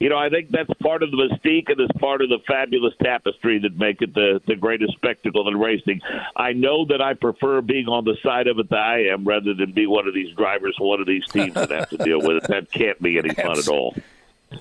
you 0.00 0.08
know, 0.08 0.16
I 0.16 0.30
think 0.30 0.50
that's 0.50 0.72
part 0.80 1.02
of 1.02 1.10
the 1.10 1.16
mystique 1.18 1.70
and 1.70 1.78
it's 1.78 1.92
part 1.98 2.22
of 2.22 2.30
the 2.30 2.38
fabulous 2.48 2.94
tapestry 3.02 3.58
that 3.58 3.76
make 3.76 4.00
it 4.00 4.14
the, 4.14 4.40
the 4.46 4.56
greatest 4.56 4.94
spectacle 4.94 5.46
in 5.46 5.58
racing. 5.58 6.00
I 6.34 6.54
know 6.54 6.86
that 6.86 7.02
I 7.02 7.12
prefer 7.12 7.60
being 7.60 7.86
on 7.86 8.06
the 8.06 8.16
side 8.22 8.46
of 8.46 8.58
it 8.58 8.70
that 8.70 8.78
I 8.78 9.08
am 9.08 9.24
rather 9.24 9.52
than 9.52 9.72
be 9.72 9.86
one 9.86 10.08
of 10.08 10.14
these 10.14 10.34
drivers, 10.34 10.74
one 10.78 11.00
of 11.00 11.06
these 11.06 11.26
teams 11.26 11.52
that 11.52 11.70
have 11.70 11.90
to 11.90 11.98
deal 11.98 12.18
with 12.18 12.42
it. 12.42 12.48
That 12.48 12.72
can't 12.72 13.00
be 13.02 13.18
any 13.18 13.28
fun 13.34 13.58
at 13.58 13.68
all. 13.68 13.94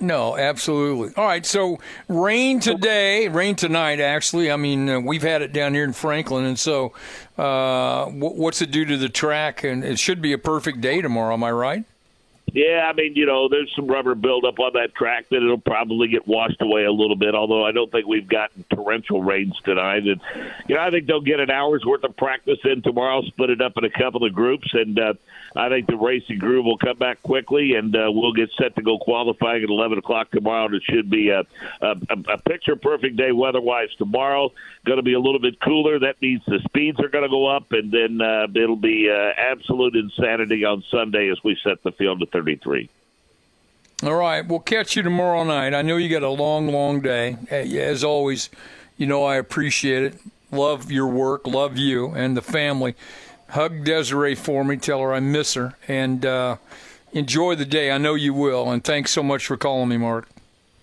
No, 0.02 0.38
absolutely. 0.38 1.14
All 1.16 1.26
right, 1.26 1.46
so 1.46 1.80
rain 2.10 2.60
today, 2.60 3.28
rain 3.30 3.56
tonight. 3.56 4.00
Actually, 4.00 4.52
I 4.52 4.58
mean 4.58 4.90
uh, 4.90 5.00
we've 5.00 5.24
had 5.24 5.42
it 5.42 5.54
down 5.54 5.74
here 5.74 5.86
in 5.86 5.94
Franklin, 5.94 6.46
and 6.46 6.60
so 6.60 6.94
uh, 7.38 8.06
what's 8.08 8.62
it 8.62 8.72
do 8.72 8.86
to 8.86 8.98
the 8.98 9.10
track? 9.10 9.64
And 9.64 9.84
it 9.86 9.98
should 9.98 10.22
be 10.22 10.34
a 10.34 10.38
perfect 10.38 10.82
day 10.82 11.02
tomorrow. 11.02 11.34
Am 11.34 11.44
I 11.44 11.52
right? 11.52 11.86
Yeah, 12.54 12.90
I 12.90 12.94
mean, 12.94 13.14
you 13.16 13.26
know, 13.26 13.48
there's 13.48 13.72
some 13.76 13.88
rubber 13.88 14.16
buildup 14.16 14.60
on 14.60 14.74
that 14.74 14.96
track 14.96 15.26
that 15.30 15.38
it'll 15.38 15.60
probably 15.60 16.08
get 16.08 16.28
washed 16.28 16.62
away 16.62 16.84
a 16.84 16.92
little 16.92 17.16
bit. 17.16 17.36
Although 17.36 17.66
I 17.66 17.72
don't 17.72 17.92
think 17.92 18.08
we've 18.08 18.28
gotten 18.28 18.66
torrential 18.74 19.22
rains 19.22 19.56
tonight, 19.64 20.04
and 20.04 20.22
you 20.68 20.76
know, 20.76 20.82
I 20.82 20.90
think 20.90 21.08
they'll 21.08 21.22
get 21.22 21.40
an 21.40 21.52
hour's 21.52 21.84
worth 21.86 22.04
of 22.04 22.16
practice 22.18 22.60
in 22.64 22.82
tomorrow, 22.82 23.22
split 23.24 23.52
it 23.52 23.62
up 23.62 23.74
in 23.78 23.86
a 23.86 23.90
couple 23.90 24.26
of 24.26 24.34
groups, 24.34 24.68
and 24.74 24.98
uh, 24.98 25.14
I 25.56 25.70
think 25.70 25.88
the 25.88 25.98
racing 25.98 26.40
groove 26.40 26.66
will 26.66 26.78
come 26.78 26.98
back 26.98 27.22
quickly, 27.24 27.74
and 27.76 27.96
uh, 27.96 28.12
we'll 28.12 28.34
get 28.34 28.50
set 28.60 28.76
to 28.76 28.82
go 28.82 28.98
qualifying 28.98 29.64
at 29.64 29.70
11 29.70 29.98
o'clock 29.98 30.32
tomorrow. 30.32 30.66
And 30.66 30.76
it 30.76 30.84
should 30.84 31.10
be 31.10 31.30
a, 31.30 31.42
a, 31.82 31.96
a 32.10 32.38
picture 32.38 32.76
perfect 32.76 33.18
day 33.18 33.32
weather-wise 33.32 33.90
tomorrow. 33.98 34.52
Going 34.86 34.98
to 34.98 35.04
be 35.04 35.14
a 35.14 35.20
little 35.20 35.40
bit 35.40 35.60
cooler. 35.60 36.00
That 36.00 36.22
means 36.22 36.42
the 36.48 36.60
speeds 36.66 37.00
are 37.00 37.10
going 37.10 37.24
to 37.24 37.30
go 37.30 37.48
up, 37.48 37.72
and 37.72 37.92
then 37.92 38.22
uh, 38.22 38.48
it'll 38.54 38.76
be 38.76 39.10
uh, 39.10 39.34
absolute 39.38 39.96
insanity 39.96 40.66
on 40.66 40.84
Sunday 40.92 41.30
as 41.30 41.38
we 41.44 41.58
set 41.64 41.82
the 41.84 41.92
field 41.92 42.20
to 42.20 42.26
33. 42.28 42.90
All 44.02 44.16
right, 44.16 44.48
we'll 44.48 44.60
catch 44.60 44.96
you 44.96 45.04
tomorrow 45.04 45.44
night. 45.44 45.74
I 45.74 45.82
know 45.82 45.98
you 45.98 46.08
got 46.08 46.24
a 46.24 46.30
long, 46.30 46.68
long 46.70 47.02
day. 47.02 47.36
As 47.50 48.02
always, 48.02 48.50
you 48.96 49.06
know 49.06 49.26
I 49.26 49.36
appreciate 49.36 50.04
it. 50.04 50.22
Love 50.52 50.90
your 50.92 51.08
work, 51.08 51.46
love 51.46 51.78
you 51.78 52.08
and 52.12 52.36
the 52.36 52.42
family. 52.42 52.96
Hug 53.50 53.84
Desiree 53.84 54.36
for 54.36 54.64
me. 54.64 54.78
Tell 54.78 55.02
her 55.02 55.14
I 55.14 55.20
miss 55.20 55.56
her, 55.56 55.76
and 55.88 56.26
uh, 56.26 56.58
enjoy 57.14 57.56
the 57.56 57.66
day. 57.66 57.92
I 57.92 57.98
know 57.98 58.16
you 58.16 58.34
will. 58.34 58.72
And 58.72 58.84
thanks 58.84 59.12
so 59.12 59.24
much 59.24 59.46
for 59.46 59.58
calling 59.58 59.90
me, 59.90 59.98
Mark. 59.98 60.28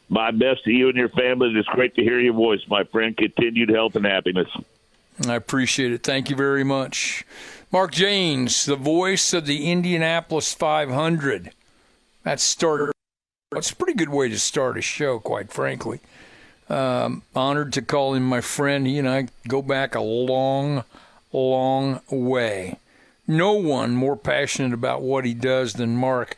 My 0.09 0.31
best 0.31 0.65
to 0.65 0.71
you 0.71 0.89
and 0.89 0.97
your 0.97 1.09
family. 1.11 1.53
It's 1.55 1.69
great 1.69 1.95
to 1.97 2.03
hear 2.03 2.21
your 2.21 2.35
voice, 2.35 2.61
my 2.69 2.85
friend. 2.85 3.17
Continued 3.17 3.71
health 3.71 3.97
and 3.97 4.05
happiness. 4.05 4.49
I 5.27 5.35
appreciate 5.35 5.93
it. 5.93 6.03
Thank 6.03 6.31
you 6.31 6.37
very 6.37 6.65
much. 6.65 7.25
Mark 7.73 7.93
Jaynes, 7.93 8.65
the 8.65 8.77
voice 8.77 9.33
of 9.33 9.47
the 9.47 9.71
Indianapolis 9.71 10.53
500. 10.53 11.53
That 12.23 12.41
start. 12.41 12.93
It's 13.55 13.71
a 13.71 13.77
pretty 13.77 13.95
good 13.95 14.11
way 14.11 14.29
to 14.29 14.39
start 14.39 14.77
a 14.77 14.83
show, 14.83 15.19
quite 15.19 15.51
frankly. 15.51 16.01
Um, 16.69 17.23
honored 17.35 17.73
to 17.75 17.83
call 17.83 18.15
him 18.15 18.25
my 18.25 18.41
friend. 18.41 18.87
He 18.87 18.99
and 18.99 19.09
I 19.09 19.29
go 19.49 19.63
back 19.63 19.95
a 19.95 20.01
long, 20.01 20.85
long 21.39 22.01
way. 22.11 22.79
No 23.27 23.53
one 23.55 23.95
more 23.95 24.17
passionate 24.17 24.73
about 24.73 25.03
what 25.03 25.25
he 25.25 25.35
does 25.35 25.75
than 25.75 25.97
Mark. 25.97 26.37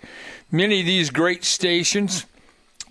Many 0.51 0.81
of 0.81 0.87
these 0.87 1.11
great 1.11 1.45
stations 1.45 2.25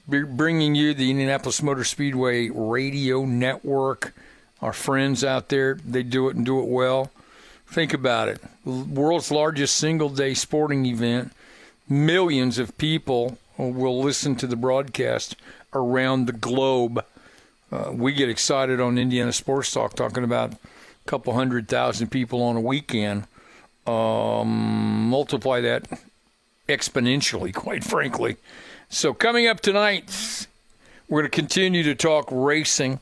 bringing 0.08 0.76
you 0.76 0.94
the 0.94 1.12
Indianapolis 1.12 1.62
Motor 1.62 1.84
Speedway 1.84 2.50
radio 2.50 3.26
network. 3.26 4.14
Our 4.62 4.74
friends 4.74 5.24
out 5.24 5.50
there, 5.50 5.76
they 5.86 6.04
do 6.04 6.30
it 6.30 6.36
and 6.36 6.46
do 6.46 6.60
it 6.60 6.68
well. 6.68 7.12
Think 7.68 7.94
about 7.94 8.30
it. 8.30 8.42
World's 8.64 9.32
largest 9.32 9.76
single 9.76 10.10
day 10.10 10.34
sporting 10.34 10.86
event. 10.86 11.34
Millions 11.90 12.58
of 12.58 12.78
people 12.78 13.38
will 13.58 14.02
listen 14.02 14.36
to 14.38 14.48
the 14.48 14.56
broadcast 14.56 15.36
around 15.74 16.26
the 16.26 16.34
globe. 16.34 17.04
Uh, 17.72 17.92
we 17.92 18.14
get 18.14 18.30
excited 18.30 18.80
on 18.80 18.98
Indiana 18.98 19.34
Sports 19.34 19.72
Talk 19.72 19.94
talking 19.94 20.24
about 20.24 20.54
couple 21.08 21.34
hundred 21.34 21.68
thousand 21.68 22.10
people 22.10 22.44
on 22.44 22.56
a 22.56 22.62
weekend. 22.62 23.28
Um, 23.88 25.10
multiply 25.10 25.62
that 25.62 25.88
exponentially, 26.68 27.54
quite 27.54 27.84
frankly. 27.84 28.38
So, 28.90 29.14
coming 29.14 29.48
up 29.48 29.62
tonight, 29.62 30.48
we're 31.10 31.22
going 31.22 31.32
to 31.32 31.36
continue 31.36 31.84
to 31.84 31.96
talk 31.96 32.28
racing. 32.32 33.00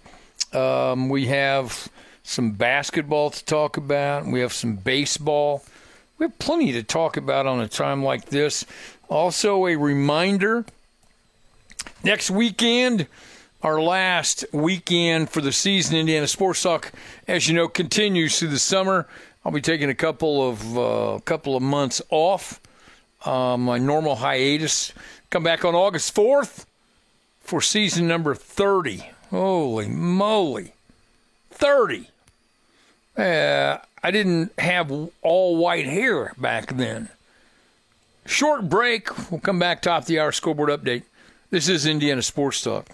Um, 0.54 1.10
we 1.10 1.26
have 1.28 1.90
some 2.24 2.52
basketball 2.52 3.30
to 3.32 3.46
talk 3.46 3.78
about, 3.78 4.26
we 4.26 4.40
have 4.40 4.54
some 4.54 4.78
baseball. 4.78 5.64
We 6.18 6.26
have 6.26 6.40
plenty 6.40 6.72
to 6.72 6.82
talk 6.82 7.18
about 7.18 7.46
on 7.46 7.60
a 7.60 7.68
time 7.68 8.02
like 8.02 8.28
this. 8.28 8.66
Also, 9.10 9.68
a 9.68 9.76
reminder 9.76 10.66
next 12.04 12.32
weekend, 12.32 13.08
our 13.62 13.82
last 13.82 14.46
weekend 14.52 15.30
for 15.30 15.42
the 15.42 15.52
season, 15.52 15.96
Indiana 15.96 16.28
Sports 16.28 16.62
Talk, 16.62 16.92
as 17.28 17.48
you 17.48 17.56
know, 17.56 17.68
continues 17.68 18.38
through 18.40 18.50
the 18.50 18.60
summer. 18.60 19.08
I'll 19.44 19.52
be 19.52 19.62
taking 19.62 19.90
a 19.90 19.96
couple 19.96 20.48
of 20.48 20.78
uh, 20.78 21.20
couple 21.26 21.56
of 21.56 21.64
months 21.64 22.02
off, 22.10 22.60
uh, 23.26 23.58
my 23.58 23.78
normal 23.78 24.16
hiatus. 24.16 24.94
Come 25.30 25.44
back 25.44 25.66
on 25.66 25.76
August 25.76 26.16
4th 26.16 26.66
for 27.42 27.62
season 27.62 28.08
number 28.08 28.36
30. 28.36 29.10
Holy 29.30 29.88
moly. 29.88 30.74
30. 31.52 32.10
Uh, 33.18 33.78
I 34.04 34.12
didn't 34.12 34.52
have 34.60 34.92
all 35.22 35.58
white 35.58 35.86
hair 35.86 36.34
back 36.38 36.76
then. 36.76 37.10
Short 38.26 38.70
break. 38.70 39.32
We'll 39.32 39.40
come 39.40 39.60
back 39.60 39.82
top 39.82 40.06
the 40.06 40.20
hour 40.20 40.32
scoreboard 40.32 40.70
update. 40.70 41.04
This 41.50 41.70
is 41.70 41.86
Indiana 41.86 42.22
Sports 42.22 42.62
Talk. 42.62 42.88